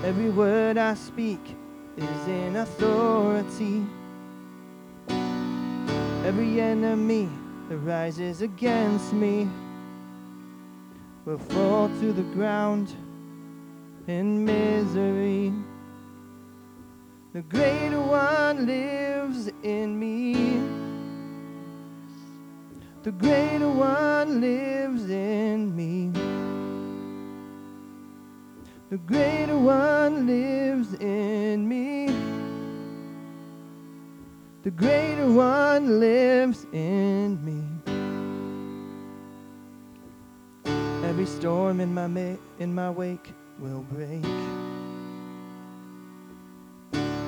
Every 0.04 0.30
word 0.30 0.78
I 0.78 0.96
speak 0.96 1.40
is 1.96 2.28
in 2.28 2.58
authority. 2.58 3.86
Every 6.26 6.60
enemy 6.60 7.30
that 7.70 7.78
rises 7.78 8.42
against 8.42 9.14
me 9.14 9.48
will 11.24 11.38
fall 11.38 11.88
to 11.88 12.12
the 12.12 12.24
ground 12.36 12.94
in 14.08 14.44
misery. 14.44 15.54
The 17.32 17.44
greater 17.44 18.02
one 18.02 18.66
lives 18.66 19.50
in 19.64 19.98
me. 19.98 20.34
The 23.04 23.12
greater 23.14 23.70
one 23.70 24.42
lives 24.42 25.10
in 25.10 25.74
me. 25.74 26.23
The 28.94 29.00
greater 29.00 29.58
one 29.58 30.28
lives 30.28 30.94
in 31.02 31.68
me. 31.68 32.14
The 34.62 34.70
greater 34.70 35.26
one 35.32 36.00
lives 36.00 36.68
in 36.72 37.44
me. 37.44 37.64
Every 41.10 41.26
storm 41.26 41.80
in 41.80 41.92
my 41.92 42.06
ma- 42.06 42.38
in 42.60 42.76
my 42.76 42.92
wake 42.92 43.34
will 43.58 43.82
break. 43.82 44.24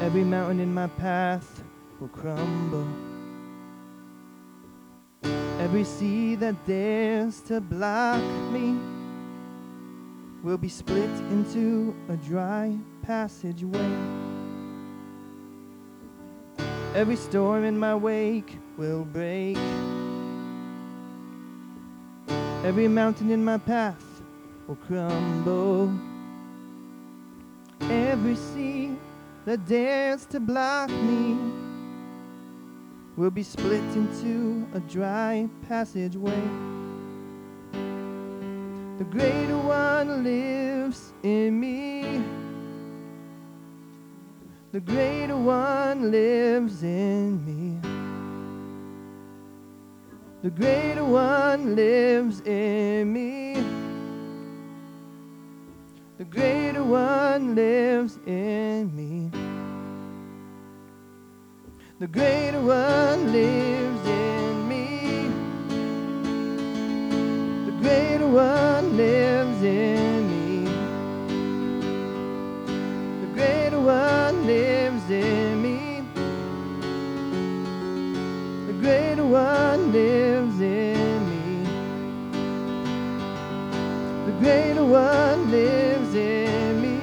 Every 0.03 0.24
mountain 0.24 0.59
in 0.59 0.72
my 0.72 0.86
path 0.86 1.63
will 1.99 2.09
crumble. 2.09 2.88
Every 5.59 5.84
sea 5.84 6.36
that 6.36 6.63
dares 6.68 7.41
to 7.47 7.59
block 7.59 8.22
me 8.51 8.94
will 10.45 10.57
be 10.59 10.69
split 10.69 11.09
into 11.31 11.95
a 12.07 12.15
dry 12.17 12.71
passageway. 13.01 13.91
Every 16.93 17.15
storm 17.15 17.63
in 17.63 17.79
my 17.79 17.95
wake 17.95 18.59
will 18.77 19.05
break. 19.05 19.57
Every 22.63 22.87
mountain 22.87 23.31
in 23.31 23.43
my 23.43 23.57
path 23.57 24.05
will 24.67 24.75
crumble. 24.75 25.91
Every 27.81 28.35
sea 28.35 28.95
that 29.45 29.65
dares 29.65 30.27
to 30.27 30.39
block 30.39 30.91
me 30.91 31.37
will 33.17 33.31
be 33.31 33.41
split 33.41 33.83
into 33.95 34.67
a 34.75 34.79
dry 34.81 35.49
passageway. 35.67 36.74
The 38.97 39.03
greater 39.03 39.57
one 39.57 40.23
lives 40.23 41.11
in 41.21 41.59
me. 41.59 42.23
The 44.71 44.79
greater 44.79 45.35
one 45.35 46.11
lives 46.11 46.81
in 46.81 47.45
me. 47.45 47.79
The 50.43 50.49
greater 50.49 51.03
one 51.03 51.75
lives 51.75 52.39
in 52.41 53.11
me. 53.11 53.55
The 56.17 56.25
greater 56.25 56.83
one 56.83 57.55
lives 57.55 58.17
in 58.25 58.95
me. 58.95 59.29
The 61.99 62.07
greater 62.07 62.61
one 62.61 63.31
lives 63.33 64.07
in 64.07 64.67
me. 64.69 65.29
The 67.65 67.71
greater 67.81 68.27
one 68.27 68.74
lives 68.97 69.61
in 69.61 70.29
me. 70.31 70.65
The 73.21 73.27
greater 73.33 73.79
one 73.79 74.47
lives 74.47 75.09
in 75.09 75.61
me. 75.61 76.03
The 78.67 78.73
greater 78.81 79.25
one 79.25 79.91
lives 79.91 80.61
in 80.61 81.19
me. 81.29 81.67
The 84.25 84.31
greater 84.39 84.85
one 84.85 85.51
lives 85.51 86.15
in 86.15 86.81
me. 86.81 86.99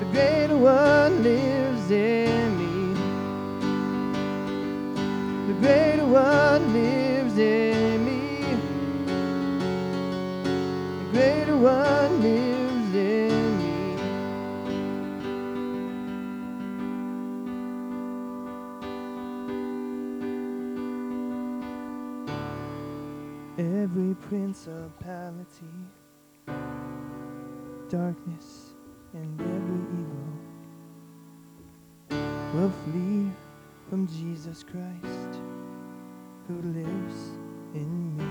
The 0.00 0.06
greater 0.12 0.56
one 0.58 1.22
lives 1.22 1.90
in 1.90 2.58
me. 2.58 2.94
The 5.46 5.54
greater 5.60 6.04
one 6.06 6.72
lives 6.74 6.93
Every 23.56 24.16
principality, 24.16 25.70
darkness, 27.88 28.74
and 29.12 29.40
every 29.40 29.82
evil 30.00 30.34
will 32.52 32.72
flee 32.84 33.30
from 33.88 34.08
Jesus 34.08 34.64
Christ 34.64 35.38
who 36.48 36.54
lives 36.72 37.14
in 37.74 38.16
me. 38.16 38.24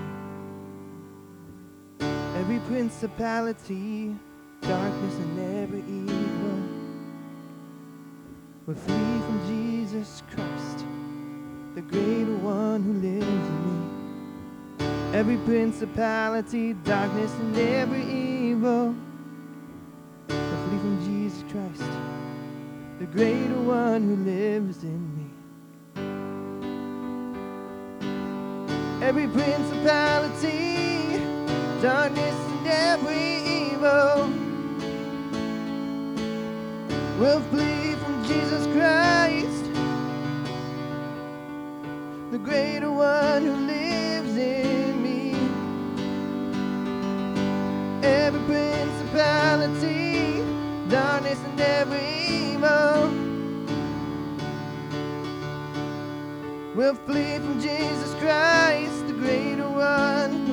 Every 2.38 2.58
principality, 2.68 4.14
darkness, 4.60 5.14
and 5.14 5.38
every 5.62 5.84
evil 5.88 6.58
will 8.66 8.74
flee 8.74 9.20
from 9.24 9.40
Jesus 9.46 10.22
Christ, 10.34 10.84
the 11.74 11.80
greater 11.80 12.36
one 12.36 12.82
who 12.82 12.92
lives 12.92 13.26
in 13.26 13.80
me. 13.80 13.83
Every 15.14 15.36
principality, 15.36 16.72
darkness, 16.72 17.32
and 17.34 17.56
every 17.56 18.02
evil 18.02 18.92
will 20.28 20.56
flee 20.66 20.78
from 20.80 20.98
Jesus 21.04 21.44
Christ, 21.52 21.88
the 22.98 23.06
greater 23.06 23.60
one 23.60 24.02
who 24.02 24.16
lives 24.24 24.82
in 24.82 25.00
me. 25.16 25.26
Every 29.06 29.28
principality, 29.28 31.20
darkness, 31.80 32.34
and 32.34 32.66
every 32.66 33.36
evil 33.70 34.28
will 37.20 37.40
flee 37.52 37.94
from 38.02 38.24
Jesus 38.24 38.66
Christ, 38.74 39.64
the 42.32 42.38
greater 42.38 42.90
one 42.90 43.44
who 43.44 43.63
And 51.54 51.60
every 51.60 52.00
evil 52.56 53.10
We'll 56.74 56.96
flee 56.96 57.38
from 57.38 57.60
Jesus 57.60 58.12
Christ, 58.14 59.06
the 59.06 59.12
greater 59.12 59.68
one. 59.68 60.43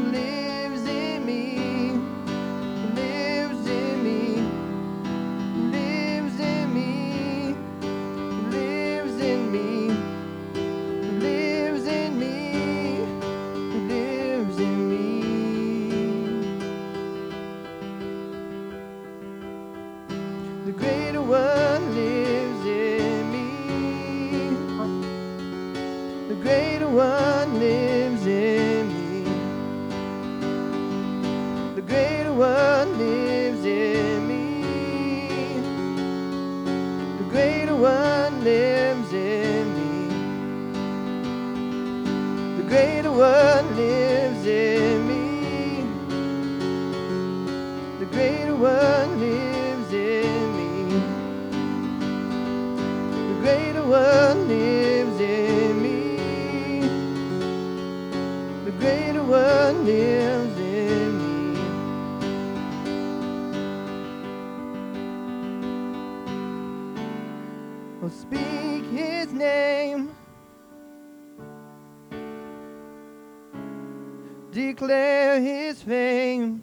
Declare 74.51 75.39
his 75.39 75.81
fame. 75.81 76.61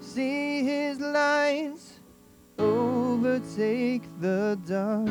See 0.00 0.62
his 0.62 1.00
lights 1.00 2.00
overtake 2.58 4.02
the 4.20 4.58
dark. 4.66 5.08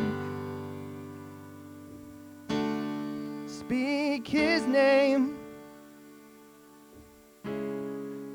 Speak 3.48 4.28
his 4.28 4.68
name. 4.68 5.36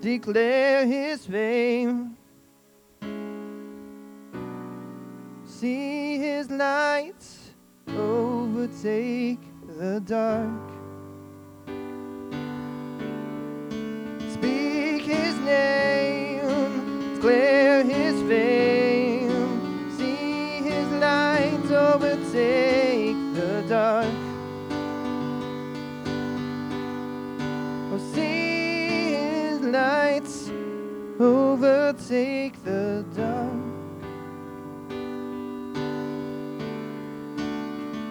Declare 0.00 0.84
his 0.84 1.26
fame. 1.26 2.16
See 5.46 6.18
his 6.18 6.50
lights 6.50 7.52
overtake 7.86 9.53
the 9.78 10.00
dark. 10.00 10.48
Speak 14.32 15.02
his 15.02 15.34
name, 15.40 17.14
declare 17.14 17.82
his 17.82 18.22
fame. 18.28 19.90
See 19.98 20.62
his 20.62 20.88
light 20.92 21.70
overtake 21.70 23.16
the 23.34 23.64
dark. 23.68 24.06
Oh, 27.92 28.12
see 28.14 29.14
his 29.14 29.60
lights 29.60 30.50
overtake 31.18 32.62
the 32.64 33.04
dark. 33.16 33.50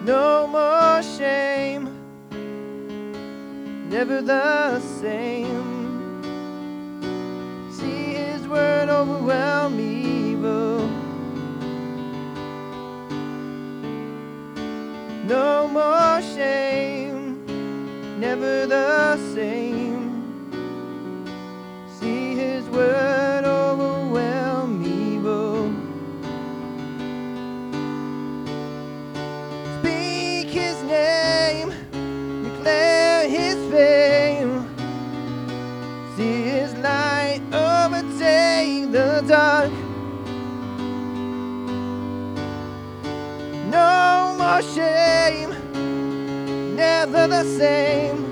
No 0.05 0.42
never 3.93 4.23
the 4.23 4.79
same. 4.79 6.23
See 7.71 8.15
his 8.15 8.47
word 8.47 8.89
overwhelm 8.89 9.79
evil. 9.79 10.89
No 15.27 15.67
more 15.67 16.23
shame, 16.35 17.45
never 18.19 18.65
the 18.65 19.15
same. 19.35 20.51
See 21.99 22.33
his 22.33 22.65
word 22.69 23.22
shame, 44.73 45.51
never 46.75 47.27
the 47.27 47.43
same. 47.43 48.22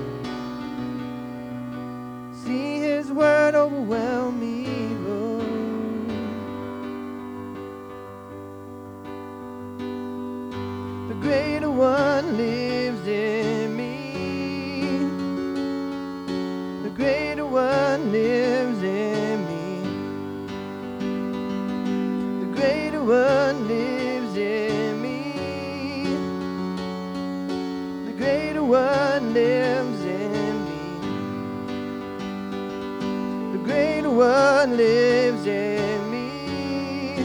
Lives 34.78 35.45
in 35.45 36.11
me. 36.11 37.15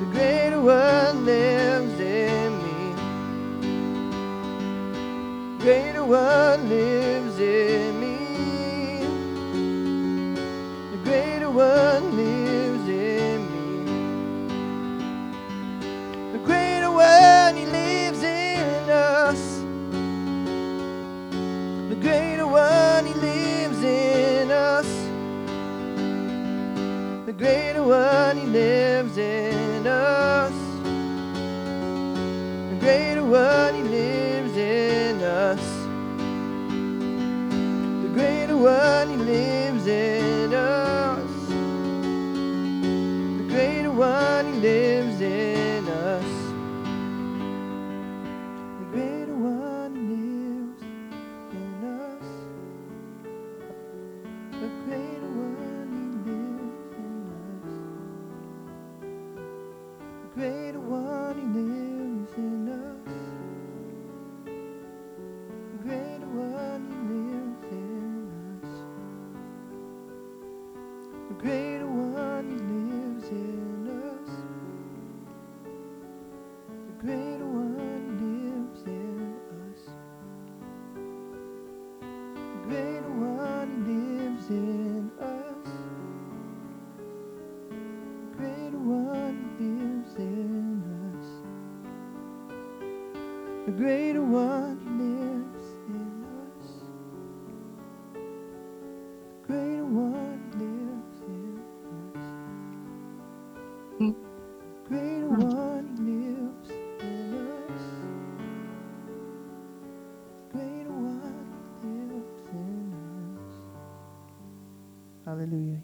The 0.00 0.06
greater 0.12 0.60
one 0.60 1.24
lives 1.24 2.00
in 2.00 2.58
me. 2.64 2.94
Greater 5.60 6.04
one 6.04 6.68
lives 6.68 7.38
in 7.38 8.00
me. 8.00 8.16
The 10.92 10.98
greater 11.04 11.50
one 11.50 12.16
lives 12.16 12.41
greater 27.42 27.82
one, 27.82 28.36
he 28.36 28.46
lives 28.46 29.18
in 29.18 29.84
us. 29.84 30.52
The 32.70 32.76
greater 32.78 33.24
one, 33.24 33.74
he 33.74 33.82
lives 33.82 34.56
in 34.56 35.20
us. 35.20 35.64
The 38.04 38.10
greater 38.14 38.56
one, 38.56 39.10
he 39.10 39.16
lives 39.16 39.61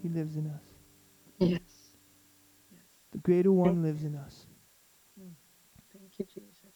He 0.01 0.09
lives 0.09 0.35
in 0.35 0.47
us. 0.47 0.63
Yes. 1.39 1.59
Yes. 2.71 2.81
The 3.11 3.17
greater 3.19 3.51
one 3.51 3.81
lives 3.81 4.03
in 4.03 4.15
us. 4.15 4.45
Mm. 5.19 5.31
Thank 5.91 6.19
you, 6.19 6.25
Jesus. 6.25 6.73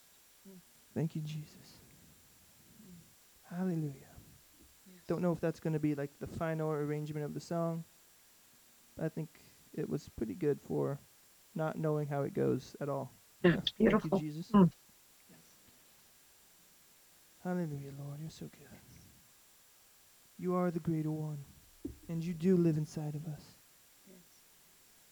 Mm. 0.48 0.58
Thank 0.94 1.14
you, 1.14 1.22
Jesus. 1.22 1.80
Mm. 2.82 3.56
Hallelujah. 3.56 4.14
Yes. 4.86 5.02
Don't 5.06 5.22
know 5.22 5.32
if 5.32 5.40
that's 5.40 5.60
going 5.60 5.72
to 5.74 5.78
be 5.78 5.94
like 5.94 6.10
the 6.20 6.26
final 6.26 6.70
arrangement 6.70 7.24
of 7.24 7.34
the 7.34 7.40
song. 7.40 7.84
But 8.96 9.06
I 9.06 9.08
think 9.08 9.40
it 9.72 9.88
was 9.88 10.08
pretty 10.16 10.34
good 10.34 10.60
for 10.66 11.00
not 11.54 11.78
knowing 11.78 12.08
how 12.08 12.22
it 12.22 12.34
goes 12.34 12.76
at 12.80 12.88
all. 12.88 13.12
Thank 13.42 13.76
beautiful. 13.76 14.10
you, 14.14 14.20
Jesus. 14.20 14.50
Mm. 14.52 14.70
Yes. 15.30 15.38
Hallelujah, 17.42 17.92
Lord. 17.98 18.20
You're 18.20 18.30
so 18.30 18.46
good. 18.46 18.68
You 20.36 20.54
are 20.54 20.70
the 20.70 20.80
greater 20.80 21.12
one, 21.12 21.44
and 22.08 22.22
you 22.22 22.34
do 22.34 22.56
live 22.56 22.76
inside 22.76 23.14
of 23.14 23.26
us. 23.26 23.42
Yes. 24.08 24.18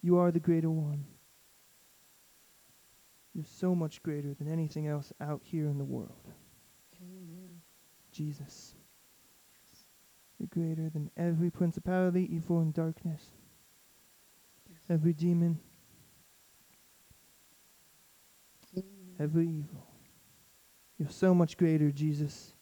You 0.02 0.18
are 0.18 0.30
the 0.30 0.40
greater 0.40 0.70
one. 0.70 1.04
You're 3.34 3.44
so 3.46 3.74
much 3.74 4.02
greater 4.02 4.34
than 4.34 4.46
anything 4.50 4.86
else 4.86 5.12
out 5.20 5.40
here 5.42 5.66
in 5.66 5.78
the 5.78 5.84
world. 5.84 6.28
Amen. 7.00 7.60
Jesus. 8.10 8.74
You're 10.38 10.48
greater 10.48 10.90
than 10.90 11.10
every 11.16 11.50
principality, 11.50 12.28
evil, 12.34 12.60
and 12.60 12.74
darkness, 12.74 13.22
Yes. 14.68 14.78
every 14.90 15.12
demon, 15.12 15.58
Amen. 18.76 19.16
every 19.18 19.48
evil. 19.48 19.86
You're 20.98 21.08
so 21.10 21.32
much 21.34 21.56
greater, 21.56 21.90
Jesus. 21.90 22.54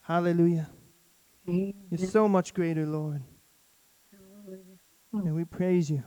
Hallelujah. 0.00 0.68
Amen. 1.48 1.74
You're 1.90 2.08
so 2.08 2.28
much 2.28 2.54
greater, 2.54 2.86
Lord. 2.86 3.22
And 5.12 5.34
we 5.34 5.44
praise 5.44 5.90
you. 5.90 6.02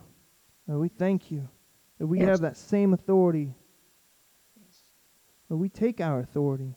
And 0.67 0.79
we 0.79 0.89
thank 0.89 1.29
you 1.31 1.47
that 1.99 2.07
we 2.07 2.19
Yes. 2.19 2.27
have 2.29 2.41
that 2.41 2.57
same 2.57 2.93
authority. 2.93 3.55
Yes. 4.59 4.83
But 5.47 5.57
we 5.57 5.69
take 5.69 6.01
our 6.01 6.19
authority. 6.19 6.75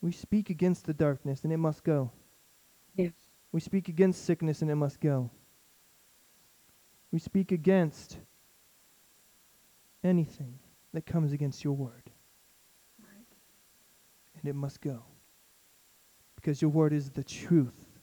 We 0.00 0.10
speak 0.10 0.50
against 0.50 0.84
the 0.84 0.94
darkness 0.94 1.44
and 1.44 1.52
it 1.52 1.58
must 1.58 1.84
go. 1.84 2.10
Yes. 2.96 3.12
We 3.52 3.60
speak 3.60 3.88
against 3.88 4.24
sickness 4.24 4.60
and 4.62 4.70
it 4.70 4.74
must 4.74 5.00
go. 5.00 5.30
We 7.12 7.20
speak 7.20 7.52
against 7.52 8.18
anything 10.02 10.58
that 10.92 11.06
comes 11.06 11.32
against 11.32 11.62
your 11.62 11.74
word 11.74 12.10
Right. 12.98 13.36
and 14.34 14.44
it 14.48 14.54
must 14.54 14.80
go. 14.80 15.04
Because 16.34 16.60
your 16.60 16.70
word 16.72 16.92
is 16.92 17.10
the 17.10 17.22
truth, 17.22 18.00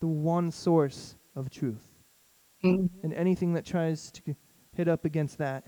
the 0.00 0.06
one 0.08 0.50
source 0.50 1.16
of 1.34 1.50
truth. 1.50 1.93
And 2.64 3.12
anything 3.14 3.52
that 3.54 3.66
tries 3.66 4.10
to 4.12 4.34
hit 4.74 4.88
up 4.88 5.04
against 5.04 5.38
that 5.38 5.64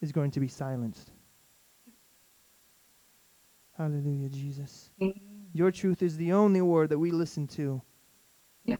is 0.00 0.12
going 0.12 0.30
to 0.32 0.40
be 0.40 0.48
silenced. 0.48 1.10
Hallelujah, 3.78 4.28
Jesus. 4.28 4.90
Amen. 5.02 5.14
Your 5.52 5.70
truth 5.70 6.02
is 6.02 6.16
the 6.16 6.32
only 6.32 6.60
word 6.60 6.90
that 6.90 6.98
we 6.98 7.10
listen 7.10 7.46
to. 7.48 7.80
Yes. 8.64 8.78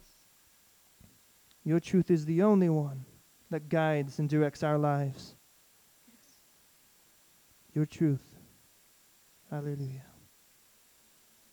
Your 1.64 1.80
truth 1.80 2.10
is 2.10 2.24
the 2.26 2.42
only 2.42 2.68
one 2.68 3.06
that 3.50 3.68
guides 3.68 4.18
and 4.18 4.28
directs 4.28 4.62
our 4.62 4.76
lives. 4.76 5.36
Yes. 6.12 6.36
Your 7.72 7.86
truth, 7.86 8.36
hallelujah, 9.50 10.04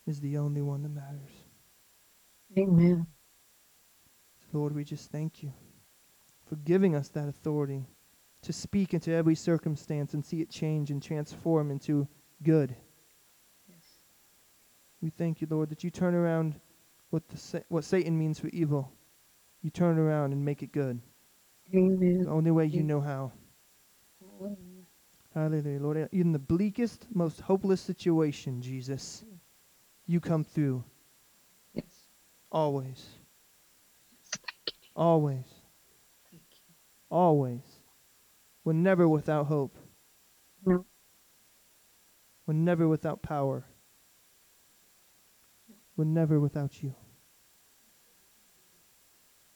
is 0.06 0.20
the 0.20 0.38
only 0.38 0.62
one 0.62 0.84
that 0.84 0.90
matters. 0.90 1.32
Amen. 2.58 3.08
Lord, 4.54 4.74
we 4.76 4.84
just 4.84 5.12
thank 5.12 5.44
you 5.44 5.54
for 6.46 6.56
giving 6.58 6.96
us 6.96 7.10
that 7.10 7.30
authority 7.30 7.86
to 8.42 8.52
speak 8.54 8.94
into 8.94 9.12
every 9.12 9.36
circumstance 9.36 10.14
and 10.14 10.26
see 10.26 10.42
it 10.42 10.50
change 10.50 10.92
and 10.92 11.02
transform 11.02 11.72
into 11.72 12.08
good. 12.44 12.76
Yes. 13.70 13.86
We 15.02 15.10
thank 15.10 15.42
you, 15.42 15.48
Lord, 15.50 15.70
that 15.70 15.84
you 15.84 15.90
turn 15.90 16.16
around 16.16 16.60
what, 17.12 17.28
the, 17.30 17.38
sa- 17.38 17.60
what 17.70 17.84
Satan 17.84 18.18
means 18.18 18.40
for 18.40 18.48
evil. 18.48 18.92
You 19.62 19.70
turn 19.70 20.00
around 20.00 20.34
and 20.34 20.44
make 20.44 20.64
it 20.64 20.72
good. 20.72 21.00
Amen. 21.74 22.24
The 22.24 22.30
only 22.30 22.52
way 22.52 22.66
you 22.66 22.84
know 22.84 23.00
how. 23.00 23.32
Hallelujah. 24.20 24.58
Hallelujah, 25.34 25.80
Lord. 25.80 26.10
In 26.12 26.32
the 26.34 26.40
bleakest, 26.40 27.06
most 27.14 27.40
hopeless 27.42 27.80
situation, 27.80 28.62
Jesus, 28.62 29.24
you 30.08 30.20
come 30.20 30.44
through 30.44 30.84
Yes. 31.74 31.86
always. 32.52 33.06
Yes. 34.96 35.00
Thank 35.00 35.00
you. 35.00 35.04
Always. 35.04 35.46
Thank 36.32 36.44
you. 36.52 36.74
Always. 37.10 37.62
We're 38.64 38.74
never 38.74 39.08
without 39.08 39.48
hope. 39.48 39.78
No. 40.66 40.86
We're 42.46 42.54
never 42.54 42.88
without 42.88 43.22
power. 43.22 43.66
We're 45.96 46.06
never 46.06 46.40
without 46.40 46.82
you. 46.84 46.96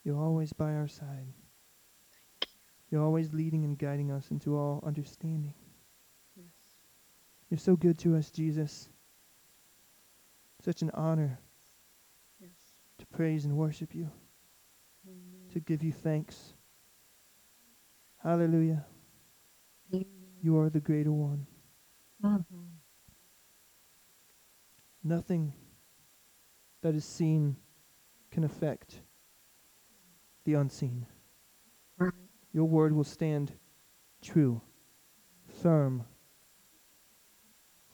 You're 0.04 0.20
always 0.20 0.54
by 0.54 0.74
our 0.76 0.88
side. 0.88 1.28
You're 2.90 3.04
always 3.04 3.34
leading 3.34 3.64
and 3.66 3.78
guiding 3.78 4.12
us 4.12 4.30
into 4.32 4.56
all 4.56 4.84
understanding. 4.86 5.54
Yes. 6.36 6.46
You're 7.50 7.58
so 7.58 7.76
good 7.76 7.98
to 8.00 8.16
us, 8.16 8.30
Jesus. 8.30 8.90
Such 10.62 10.82
an 10.82 10.92
honor 10.94 11.40
Yes. 12.40 12.76
to 13.00 13.06
praise 13.08 13.46
and 13.46 13.58
worship 13.58 13.96
you. 13.96 14.12
To 15.56 15.62
give 15.62 15.82
you 15.82 15.94
thanks. 15.94 16.54
Hallelujah. 18.22 18.86
You 20.42 20.58
are 20.58 20.70
the 20.70 20.82
greater 20.82 21.14
one. 21.14 21.48
Mhm. 22.22 22.82
Nothing 25.02 25.54
that 26.82 26.94
is 26.94 27.06
seen 27.06 27.56
can 28.32 28.44
affect 28.44 29.02
the 30.44 30.56
unseen. 30.56 31.08
Your 32.52 32.66
word 32.66 32.92
will 32.92 33.06
stand 33.06 33.58
true, 34.22 34.62
firm, 35.48 36.06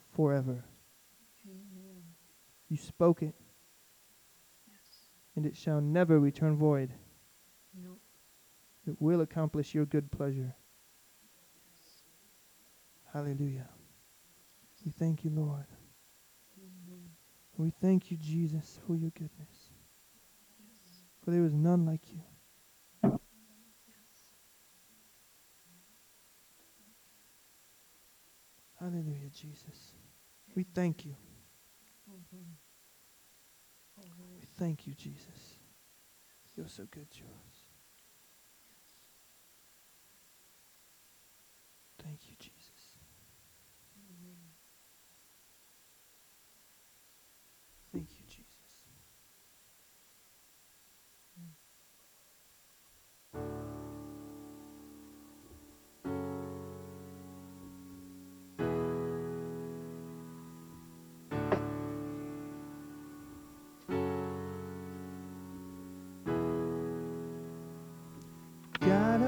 forever. 0.10 0.66
Amen. 1.48 2.16
You 2.70 2.78
spoke 2.78 3.22
it, 3.22 3.36
Yes. 4.66 5.12
and 5.36 5.46
it 5.46 5.56
shall 5.56 5.80
never 5.80 6.20
return 6.20 6.56
void. 6.56 6.92
It 8.92 8.98
will 9.00 9.22
accomplish 9.22 9.74
your 9.74 9.86
good 9.86 10.12
pleasure. 10.12 10.54
Hallelujah. 13.14 13.70
We 14.84 14.92
thank 14.92 15.24
you, 15.24 15.30
Lord. 15.30 15.64
We 17.56 17.72
thank 17.82 18.12
you, 18.12 18.18
Jesus, 18.18 18.80
for 18.86 18.98
your 18.98 19.12
goodness. 19.12 19.70
For 21.24 21.32
there 21.32 21.46
is 21.46 21.54
none 21.54 21.86
like 21.86 22.02
you. 22.12 22.20
Hallelujah, 28.78 29.30
Jesus. 29.34 29.94
We 30.54 30.64
thank 30.64 31.06
you. 31.06 31.16
We 34.38 34.48
thank 34.60 34.86
you, 34.86 34.94
Jesus. 34.96 35.56
You're 36.58 36.68
so 36.68 36.86
good 36.92 37.10
to. 37.12 37.24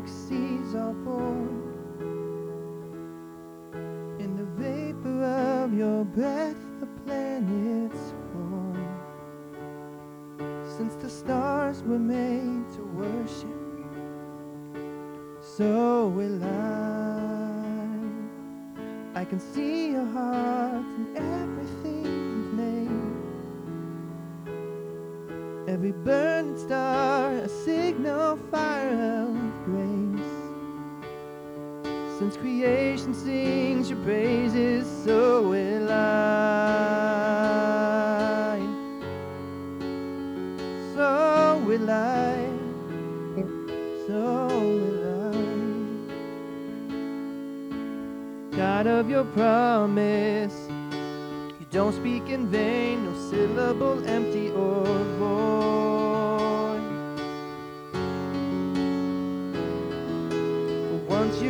galaxies 0.00 0.74
are 0.74 0.92
born. 0.92 1.62
In 4.18 4.36
the 4.36 4.44
vapor 4.62 5.24
of 5.62 5.74
your 5.74 6.04
breath, 6.04 6.56
the 6.80 6.86
planets 7.04 8.12
form. 8.32 8.86
Since 10.76 10.94
the 10.96 11.10
stars 11.10 11.82
were 11.82 11.98
made 11.98 12.64
to 12.74 12.82
worship, 12.94 13.48
so 15.40 16.08
will 16.08 16.42
I. 16.44 16.48
I 19.14 19.24
can 19.24 19.40
see 19.40 19.90
your 19.92 20.06
heart 20.06 20.84
in 20.96 21.16
everything 21.16 21.89
creation 32.60 33.14
sings 33.14 33.88
your 33.88 33.98
praises, 34.00 34.86
so 35.04 35.48
will 35.48 35.90
I. 35.90 35.96
So 40.94 41.62
will 41.66 41.90
I. 41.90 42.46
So 44.06 44.48
will 44.52 45.04
I. 48.52 48.56
God 48.56 48.86
of 48.86 49.08
your 49.08 49.24
promise, 49.24 50.68
you 51.58 51.66
don't 51.70 51.94
speak 51.94 52.28
in 52.28 52.46
vain, 52.48 53.04
no 53.06 53.14
syllable 53.30 54.06
empty 54.06 54.50
or 54.50 54.84
void. 55.18 55.89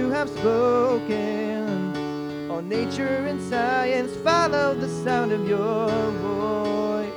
You 0.01 0.09
have 0.09 0.31
spoken, 0.31 1.94
all 2.51 2.62
nature 2.62 3.27
and 3.28 3.39
science 3.51 4.16
follow 4.24 4.74
the 4.74 4.89
sound 5.05 5.31
of 5.31 5.47
your 5.47 5.90
voice. 6.22 7.10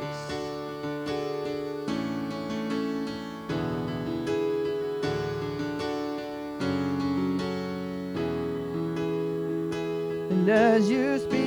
And 10.29 10.49
as 10.49 10.89
you 10.89 11.19
speak, 11.19 11.39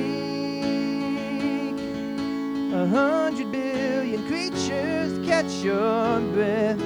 a 2.73 2.87
hundred 2.87 3.51
billion 3.51 4.25
creatures 4.27 5.19
catch 5.27 5.51
your 5.63 6.19
breath, 6.33 6.81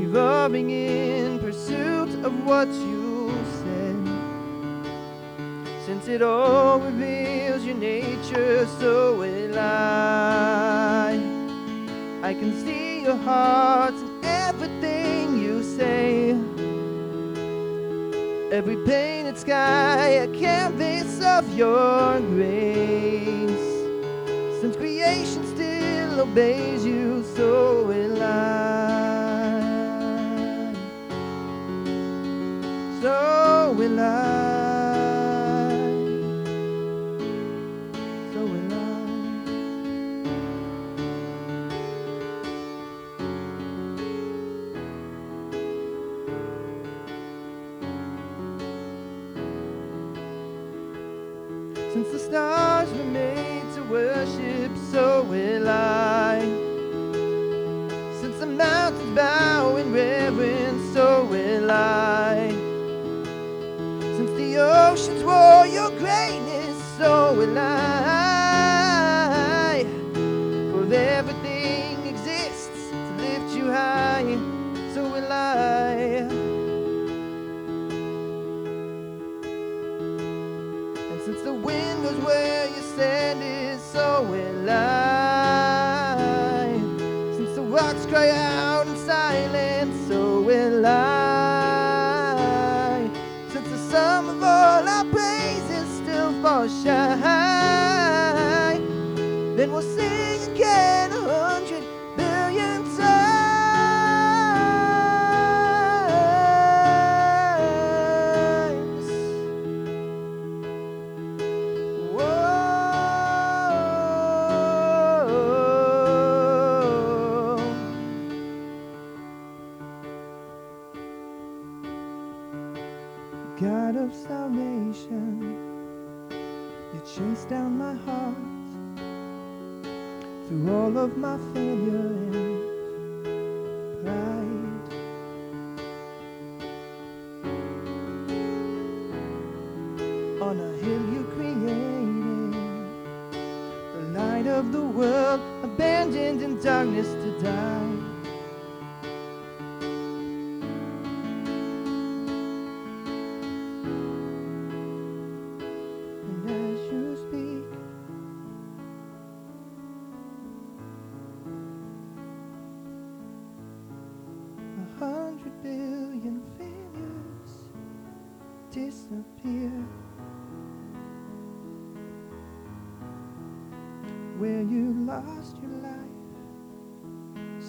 evolving 0.00 0.70
of 2.30 2.46
what 2.46 2.68
you 2.68 3.32
said. 3.60 3.98
Since 5.86 6.08
it 6.08 6.22
all 6.22 6.78
reveals 6.78 7.64
your 7.64 7.76
nature, 7.76 8.66
so 8.78 9.16
will 9.16 9.58
I. 9.58 11.18
I 12.22 12.34
can 12.34 12.52
see 12.64 13.02
your 13.02 13.16
heart 13.16 13.94
in 13.94 14.24
everything 14.24 15.40
you 15.42 15.62
say. 15.62 16.30
Every 18.52 18.76
painted 18.84 19.38
sky, 19.38 20.08
a 20.26 20.28
canvas 20.28 21.22
of 21.24 21.44
your 21.56 22.20
grace. 22.34 23.68
Since 24.60 24.76
creation 24.76 25.42
still 25.54 26.20
obeys 26.20 26.84
you, 26.84 27.24
so 27.36 27.89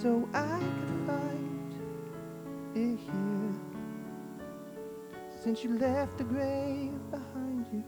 so 0.02 0.28
I 0.34 0.58
could 0.58 1.06
find 1.06 1.74
it 2.74 2.98
here. 2.98 3.54
Since 5.44 5.64
you 5.64 5.78
left 5.78 6.18
the 6.18 6.24
grave 6.24 6.94
behind 7.12 7.68
you, 7.72 7.84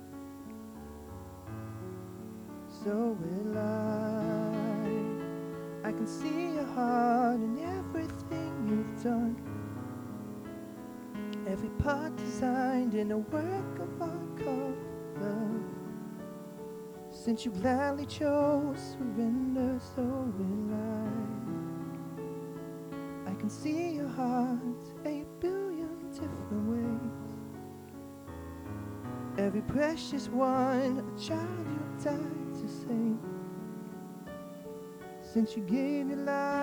so 2.84 3.18
will 3.20 3.58
I. 3.58 4.14
I 5.86 5.92
can 5.92 6.06
see 6.06 6.54
your 6.54 6.66
heart 6.76 7.40
in 7.40 7.58
everything 7.80 8.52
you've 8.70 9.04
done. 9.04 9.36
Every 11.48 11.70
part 11.70 12.16
designed 12.16 12.94
in 12.94 13.12
a 13.12 13.18
work 13.18 13.80
of 13.80 14.02
art 14.02 14.38
called 14.38 14.78
love. 15.20 15.64
Since 17.12 17.44
you 17.46 17.52
gladly 17.52 18.06
chose 18.06 18.96
surrender, 18.98 19.80
so 19.96 20.04
will 20.04 20.63
can 23.44 23.50
see 23.50 23.96
your 23.96 24.08
heart 24.08 24.58
a 25.06 25.26
billion 25.42 26.10
different 26.14 26.64
ways. 26.72 27.12
Every 29.38 29.62
precious 29.64 30.30
one, 30.30 31.00
a 31.00 31.20
child 31.20 31.68
you 31.68 32.06
died 32.06 32.54
to 32.54 32.68
save. 32.70 33.20
Since 35.34 35.58
you 35.58 35.64
gave 35.64 36.08
your 36.08 36.20
life 36.20 36.63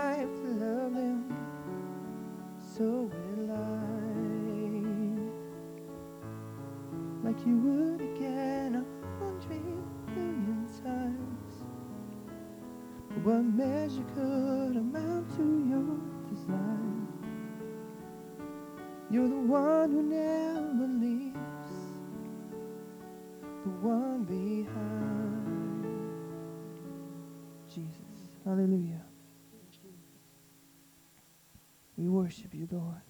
We 32.01 32.09
worship 32.09 32.55
you, 32.55 32.67
Lord. 32.73 33.03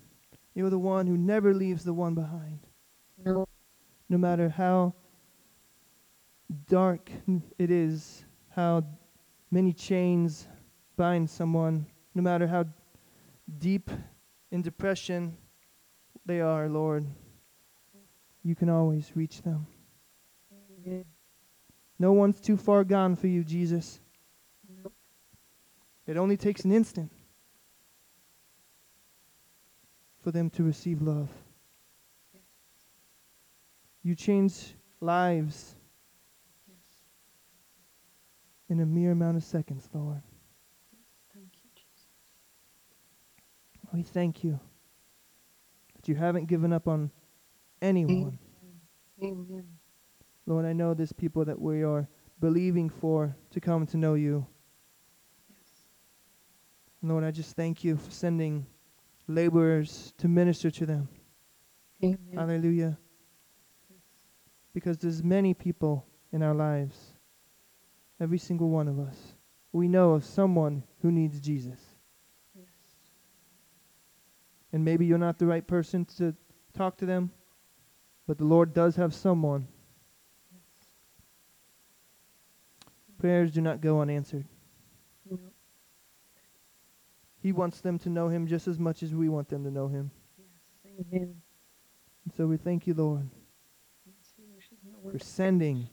You're 0.53 0.69
the 0.69 0.77
one 0.77 1.07
who 1.07 1.17
never 1.17 1.55
leaves 1.55 1.85
the 1.85 1.95
one 1.95 2.17
behind. 2.17 2.59
No, 3.25 3.47
No 4.09 4.19
matter 4.19 4.49
how 4.49 4.95
dark 6.69 7.09
it 7.57 7.71
is, 7.71 8.25
how 8.49 8.83
many 9.53 9.73
chains 9.73 10.49
bind 10.97 11.31
someone, 11.31 11.87
no 12.17 12.23
matter 12.23 12.49
how 12.49 12.65
deep 13.59 13.93
in 14.51 14.61
depression 14.61 15.37
they 16.27 16.41
are, 16.41 16.69
Lord, 16.69 17.07
you 18.43 18.57
can 18.57 18.69
always 18.69 19.13
reach 19.15 19.43
them. 19.43 19.69
Amen. 20.85 21.05
No 22.01 22.13
one's 22.13 22.41
too 22.41 22.57
far 22.57 22.83
gone 22.83 23.15
for 23.15 23.29
you, 23.29 23.45
Jesus. 23.45 24.01
It 26.09 26.17
only 26.17 26.37
takes 26.37 26.65
an 26.65 26.73
instant 26.73 27.13
for 30.23 30.31
them 30.31 30.51
to 30.51 30.63
receive 30.63 31.01
love. 31.03 31.29
You 34.03 34.15
change 34.15 34.75
lives 35.01 35.75
in 38.69 38.81
a 38.81 38.87
mere 38.87 39.13
amount 39.13 39.37
of 39.37 39.45
seconds, 39.45 39.89
Lord. 39.93 40.23
Thank 41.35 41.49
you, 41.63 41.71
Jesus. 41.75 42.07
We 43.93 44.03
thank 44.03 44.45
you 44.45 44.59
that 45.97 46.09
you 46.09 46.15
haven't 46.15 46.47
given 46.47 46.73
up 46.73 46.89
on 46.89 47.11
anyone. 47.83 48.39
Amen. 49.23 49.67
Lord, 50.47 50.65
I 50.65 50.73
know 50.73 50.95
there's 50.95 51.13
people 51.13 51.45
that 51.45 51.61
we 51.61 51.83
are 51.83 52.09
believing 52.41 52.89
for 52.89 53.37
to 53.51 53.61
come 53.61 53.87
to 53.89 53.97
know 53.97 54.15
you. 54.15 54.47
Lord, 57.03 57.25
I 57.25 57.31
just 57.31 57.57
thank 57.57 57.85
you 57.85 57.97
for 57.97 58.11
sending 58.11 58.67
laborers 59.27 60.13
to 60.19 60.29
minister 60.29 60.71
to 60.71 60.87
them. 60.87 61.09
Amen. 62.03 62.19
Hallelujah. 62.35 62.99
Because 64.73 64.99
there's 64.99 65.23
many 65.23 65.55
people 65.55 66.07
in 66.33 66.43
our 66.43 66.55
lives, 66.55 66.97
every 68.21 68.39
single 68.39 68.71
one 68.71 68.89
of 68.89 68.99
us. 68.99 69.17
We 69.73 69.89
know 69.89 70.13
of 70.13 70.25
someone 70.25 70.85
who 71.03 71.11
needs 71.13 71.41
Jesus. 71.41 71.81
Yes. 72.55 72.67
And 74.73 74.85
maybe 74.85 75.07
you're 75.07 75.19
not 75.19 75.39
the 75.39 75.47
right 75.47 75.67
person 75.67 76.05
to 76.17 76.35
talk 76.77 76.97
to 76.99 77.07
them, 77.07 77.31
but 78.27 78.39
the 78.39 78.45
Lord 78.45 78.73
does 78.73 78.97
have 78.97 79.15
someone. 79.15 79.67
Prayers 83.19 83.51
do 83.53 83.61
not 83.61 83.81
go 83.81 84.01
unanswered. 84.01 84.47
He 87.43 87.53
wants 87.53 87.81
them 87.81 87.99
to 88.01 88.11
know 88.11 88.29
Him 88.29 88.47
just 88.47 88.69
as 88.69 88.79
much 88.79 89.03
as 89.03 89.15
we 89.15 89.29
want 89.29 89.49
them 89.49 89.65
to 89.65 89.71
know 89.71 89.89
Him. 89.89 90.11
Yes. 90.39 90.95
Amen. 91.13 91.43
And 92.25 92.35
so 92.37 92.47
we 92.47 92.57
thank 92.57 92.87
you, 92.87 92.95
Lord, 92.95 93.29
Yes, 94.07 94.33
he 94.37 94.45
wishes 94.55 94.79
no 94.85 95.11
for 95.11 95.19
sending 95.19 95.89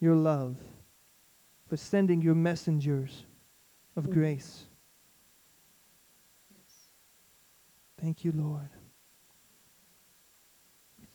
your 0.00 0.16
love, 0.16 0.56
for 1.68 1.76
sending 1.76 2.22
your 2.22 2.34
messengers 2.34 3.26
of 3.94 4.06
Mhm. 4.06 4.12
grace. 4.12 4.66
Yes. 6.50 6.88
Thank 7.98 8.24
you, 8.24 8.32
Lord. 8.32 8.70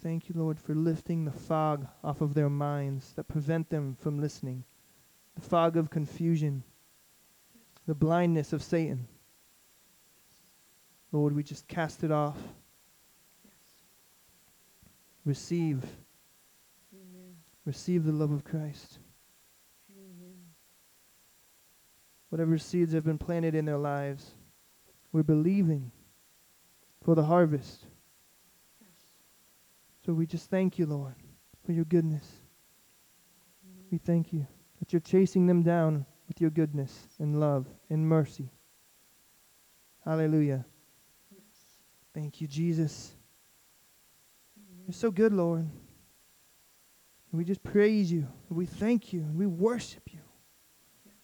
Thank 0.02 0.30
you, 0.30 0.36
Lord, 0.36 0.60
for 0.60 0.76
lifting 0.76 1.26
the 1.26 1.32
fog 1.32 1.88
off 2.04 2.22
of 2.22 2.36
their 2.36 2.50
minds 2.50 3.14
that 3.16 3.28
prevent 3.28 3.70
them 3.70 3.96
from 3.96 4.20
listening. 4.20 4.64
The 5.34 5.42
fog 5.42 5.76
of 5.76 5.90
confusion, 5.90 6.64
the 7.88 7.96
blindness 7.96 8.54
of 8.54 8.62
Satan. 8.62 9.08
Lord, 11.16 11.34
we 11.34 11.44
just 11.44 11.66
cast 11.70 12.04
it 12.04 12.12
off. 12.12 12.36
Yes. 13.46 13.54
Receive, 15.24 15.78
Amen. 16.94 17.36
receive 17.64 18.04
the 18.04 18.12
love 18.12 18.34
of 18.34 18.44
Christ. 18.44 19.00
Amen. 19.90 20.36
Whatever 22.28 22.58
seeds 22.58 22.92
have 22.92 23.06
been 23.06 23.18
planted 23.18 23.56
in 23.56 23.64
their 23.64 23.78
lives, 23.78 24.32
we're 25.14 25.24
believing 25.24 25.90
for 27.02 27.16
the 27.16 27.24
harvest. 27.24 27.86
Yes. 28.82 28.90
So 30.06 30.12
we 30.12 30.26
just 30.26 30.50
thank 30.50 30.78
you, 30.78 30.86
Lord, 30.86 31.16
for 31.66 31.72
your 31.72 31.86
goodness. 31.86 32.30
We 33.90 34.00
thank 34.00 34.34
you 34.34 34.46
that 34.80 34.92
you're 34.92 35.00
chasing 35.00 35.48
them 35.48 35.64
down 35.64 36.06
with 36.28 36.42
your 36.42 36.50
goodness 36.50 37.08
and 37.20 37.40
love 37.40 37.68
and 37.90 38.06
mercy. 38.06 38.50
Hallelujah. 40.04 40.66
Yes. 42.16 42.24
Thank 42.24 42.42
you, 42.42 42.48
Jesus. 42.48 43.16
You're 44.86 44.94
so 44.94 45.12
good, 45.12 45.34
Lord. 45.34 45.62
And 45.62 45.70
we 47.32 47.44
just 47.44 47.64
praise 47.64 48.12
you. 48.12 48.28
And 48.50 48.58
we 48.58 48.66
thank 48.66 49.12
you. 49.14 49.22
And 49.22 49.36
we 49.36 49.46
worship 49.48 50.04
you. 50.12 50.20
Yes. 51.06 51.16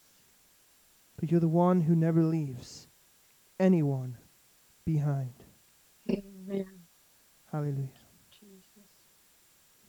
For 1.17 1.25
you're 1.25 1.39
the 1.39 1.47
one 1.47 1.81
who 1.81 1.95
never 1.95 2.23
leaves 2.23 2.87
anyone 3.59 4.17
behind. 4.85 5.33
Amen. 6.09 6.65
Hallelujah. 7.51 7.89
Jesus. 8.31 8.89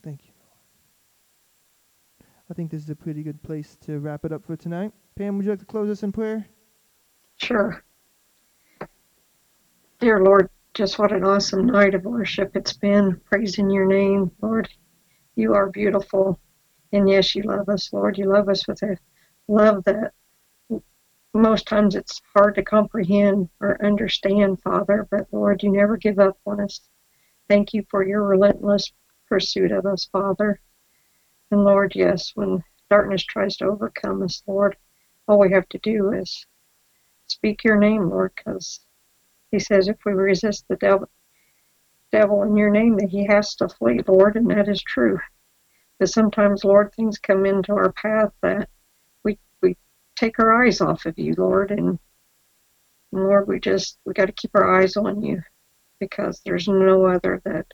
Thank 0.03 0.25
you, 0.25 0.31
Lord. 0.37 2.29
I 2.49 2.53
think 2.53 2.69
this 2.71 2.83
is 2.83 2.89
a 2.89 2.95
pretty 2.95 3.23
good 3.23 3.41
place 3.41 3.75
to 3.85 3.99
wrap 3.99 4.25
it 4.25 4.31
up 4.31 4.45
for 4.45 4.55
tonight. 4.55 4.93
Pam, 5.15 5.37
would 5.37 5.45
you 5.45 5.51
like 5.51 5.59
to 5.59 5.65
close 5.65 5.89
us 5.89 6.03
in 6.03 6.11
prayer? 6.11 6.45
Sure. 7.37 7.83
Dear 9.99 10.19
Lord, 10.21 10.49
just 10.73 10.97
what 10.97 11.11
an 11.11 11.23
awesome 11.23 11.67
night 11.67 11.93
of 11.93 12.03
worship 12.03 12.55
it's 12.55 12.73
been, 12.73 13.21
praising 13.25 13.69
your 13.69 13.85
name, 13.85 14.31
Lord. 14.41 14.67
You 15.35 15.53
are 15.53 15.69
beautiful. 15.69 16.39
And 16.91 17.07
yes, 17.07 17.35
you 17.35 17.43
love 17.43 17.69
us, 17.69 17.93
Lord. 17.93 18.17
You 18.17 18.25
love 18.25 18.49
us 18.49 18.67
with 18.67 18.81
a 18.81 18.97
love 19.47 19.83
that 19.83 20.13
most 21.33 21.67
times 21.67 21.95
it's 21.95 22.21
hard 22.35 22.55
to 22.55 22.63
comprehend 22.63 23.49
or 23.59 23.83
understand, 23.85 24.61
Father. 24.61 25.07
But 25.11 25.27
Lord, 25.31 25.61
you 25.61 25.71
never 25.71 25.95
give 25.95 26.17
up 26.17 26.37
on 26.45 26.59
us. 26.59 26.81
Thank 27.47 27.73
you 27.73 27.85
for 27.91 28.03
your 28.03 28.23
relentless 28.23 28.91
pursuit 29.27 29.71
of 29.71 29.85
us, 29.85 30.09
Father. 30.11 30.59
And 31.51 31.63
Lord, 31.63 31.93
yes, 31.95 32.31
when 32.33 32.63
darkness 32.89 33.23
tries 33.23 33.57
to 33.57 33.65
overcome 33.65 34.23
us, 34.23 34.41
Lord, 34.47 34.75
all 35.27 35.37
we 35.37 35.51
have 35.51 35.69
to 35.69 35.77
do 35.79 36.13
is 36.13 36.47
speak 37.27 37.63
your 37.63 37.77
name, 37.77 38.09
Lord, 38.09 38.31
because 38.35 38.79
he 39.53 39.59
says 39.61 39.87
if 39.89 39.97
we 40.05 40.13
resist 40.13 40.65
the 40.69 40.77
devil, 40.77 41.09
devil 42.11 42.43
in 42.43 42.57
your 42.57 42.71
name, 42.71 42.97
that 42.97 43.09
he 43.09 43.25
has 43.27 43.55
to 43.57 43.69
flee, 43.69 44.01
Lord, 44.07 44.37
and 44.37 44.51
that 44.51 44.69
is 44.69 44.83
true. 44.83 45.19
But 45.99 46.09
sometimes, 46.09 46.65
Lord, 46.65 46.93
things 46.93 47.19
come 47.19 47.45
into 47.45 47.73
our 47.73 47.93
path 47.93 48.33
that 48.43 48.69
we 49.23 49.39
we 49.61 49.77
take 50.17 50.39
our 50.39 50.63
eyes 50.63 50.81
off 50.81 51.05
of 51.07 51.19
you, 51.19 51.35
Lord, 51.37 51.71
and, 51.71 51.99
and 53.13 53.23
Lord, 53.23 53.47
we 53.47 53.59
just 53.59 53.99
we 54.05 54.13
got 54.13 54.27
to 54.27 54.33
keep 54.33 54.51
our 54.55 54.79
eyes 54.81 54.97
on 54.97 55.23
you 55.23 55.43
because 55.99 56.41
there's 56.45 56.67
no 56.69 57.07
other 57.07 57.41
that 57.45 57.67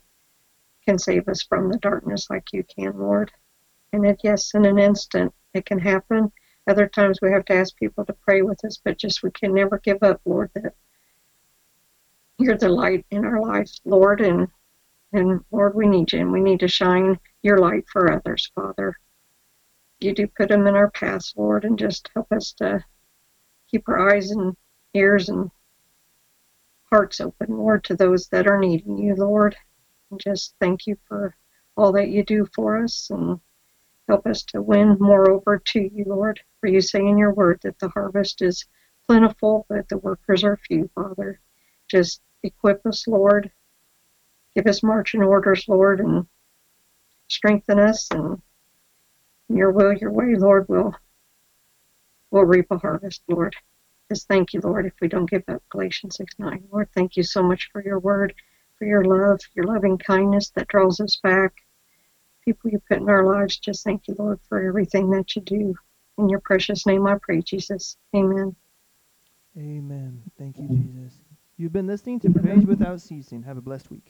can 0.86 0.98
save 0.98 1.28
us 1.28 1.42
from 1.44 1.70
the 1.70 1.78
darkness 1.78 2.28
like 2.30 2.52
you 2.52 2.64
can, 2.64 2.98
Lord. 2.98 3.32
And 3.92 4.06
it, 4.06 4.20
yes, 4.24 4.54
in 4.54 4.66
an 4.66 4.78
instant 4.78 5.34
it 5.54 5.66
can 5.66 5.80
happen, 5.80 6.32
Other 6.68 6.88
times 6.88 7.20
we 7.22 7.32
have 7.32 7.46
to 7.46 7.54
ask 7.54 7.76
people 7.76 8.06
to 8.06 8.14
pray 8.14 8.42
with 8.42 8.64
us, 8.64 8.80
but 8.84 8.98
just 8.98 9.22
we 9.22 9.32
can 9.32 9.54
never 9.54 9.78
give 9.78 10.02
up, 10.02 10.22
Lord, 10.26 10.50
that 10.54 10.74
you're 12.40 12.56
the 12.56 12.68
light 12.68 13.04
in 13.10 13.24
our 13.24 13.40
lives, 13.40 13.80
Lord, 13.84 14.20
and 14.20 14.48
and 15.12 15.40
Lord, 15.50 15.74
we 15.74 15.86
need 15.86 16.12
you, 16.12 16.20
and 16.20 16.32
we 16.32 16.40
need 16.40 16.60
to 16.60 16.68
shine 16.68 17.18
your 17.42 17.58
light 17.58 17.84
for 17.92 18.12
others, 18.12 18.50
Father. 18.54 18.94
You 19.98 20.14
do 20.14 20.28
put 20.28 20.48
them 20.48 20.66
in 20.66 20.76
our 20.76 20.90
paths, 20.90 21.34
Lord, 21.36 21.64
and 21.64 21.78
just 21.78 22.08
help 22.14 22.30
us 22.32 22.52
to 22.54 22.84
keep 23.68 23.88
our 23.88 24.14
eyes 24.14 24.30
and 24.30 24.56
ears 24.94 25.28
and 25.28 25.50
hearts 26.90 27.20
open, 27.20 27.56
Lord, 27.56 27.84
to 27.84 27.96
those 27.96 28.28
that 28.28 28.46
are 28.46 28.58
needing 28.58 28.98
you, 28.98 29.14
Lord. 29.16 29.56
And 30.10 30.20
just 30.20 30.54
thank 30.60 30.86
you 30.86 30.96
for 31.08 31.34
all 31.76 31.92
that 31.92 32.08
you 32.08 32.24
do 32.24 32.46
for 32.54 32.82
us 32.82 33.10
and 33.10 33.40
help 34.08 34.26
us 34.26 34.42
to 34.44 34.62
win 34.62 34.96
more 34.98 35.30
over 35.30 35.58
to 35.58 35.80
you, 35.80 36.04
Lord. 36.06 36.40
For 36.60 36.68
you 36.68 36.80
say 36.80 37.00
in 37.00 37.18
your 37.18 37.34
word 37.34 37.60
that 37.62 37.78
the 37.78 37.88
harvest 37.88 38.42
is 38.42 38.64
plentiful, 39.06 39.66
but 39.68 39.88
the 39.88 39.98
workers 39.98 40.44
are 40.44 40.56
few, 40.56 40.88
Father. 40.94 41.40
Just 41.88 42.20
equip 42.42 42.84
us, 42.86 43.06
Lord. 43.06 43.50
Give 44.54 44.66
us 44.66 44.82
marching 44.82 45.22
orders, 45.22 45.64
Lord, 45.68 46.00
and 46.00 46.26
strengthen 47.28 47.78
us 47.78 48.08
and 48.10 48.42
your 49.48 49.70
will, 49.70 49.92
your 49.92 50.12
way, 50.12 50.34
Lord, 50.36 50.68
will 50.68 50.94
will 52.30 52.44
reap 52.44 52.66
a 52.70 52.78
harvest, 52.78 53.22
Lord. 53.28 53.54
Just 54.08 54.28
thank 54.28 54.52
you, 54.52 54.60
Lord, 54.60 54.86
if 54.86 54.94
we 55.00 55.08
don't 55.08 55.30
give 55.30 55.44
up 55.48 55.62
Galatians 55.70 56.16
6 56.16 56.34
9. 56.38 56.64
Lord, 56.70 56.88
thank 56.94 57.16
you 57.16 57.22
so 57.22 57.42
much 57.42 57.68
for 57.72 57.82
your 57.84 57.98
word, 57.98 58.34
for 58.78 58.84
your 58.84 59.04
love, 59.04 59.40
your 59.54 59.66
loving 59.66 59.98
kindness 59.98 60.50
that 60.50 60.68
draws 60.68 61.00
us 61.00 61.16
back. 61.22 61.52
People 62.44 62.70
you 62.70 62.80
put 62.88 62.98
in 62.98 63.08
our 63.08 63.24
lives, 63.24 63.58
just 63.58 63.84
thank 63.84 64.08
you, 64.08 64.16
Lord, 64.18 64.40
for 64.48 64.66
everything 64.66 65.10
that 65.10 65.36
you 65.36 65.42
do. 65.42 65.74
In 66.18 66.28
your 66.28 66.40
precious 66.40 66.86
name 66.86 67.06
I 67.06 67.16
pray, 67.20 67.40
Jesus. 67.42 67.96
Amen. 68.14 68.54
Amen. 69.56 70.22
Thank 70.38 70.58
you, 70.58 70.68
Jesus. 70.68 71.18
You've 71.60 71.74
been 71.74 71.86
listening 71.86 72.20
to 72.20 72.30
Praise 72.30 72.64
Without 72.64 73.02
Ceasing. 73.02 73.42
Have 73.42 73.58
a 73.58 73.60
blessed 73.60 73.90
week. 73.90 73.98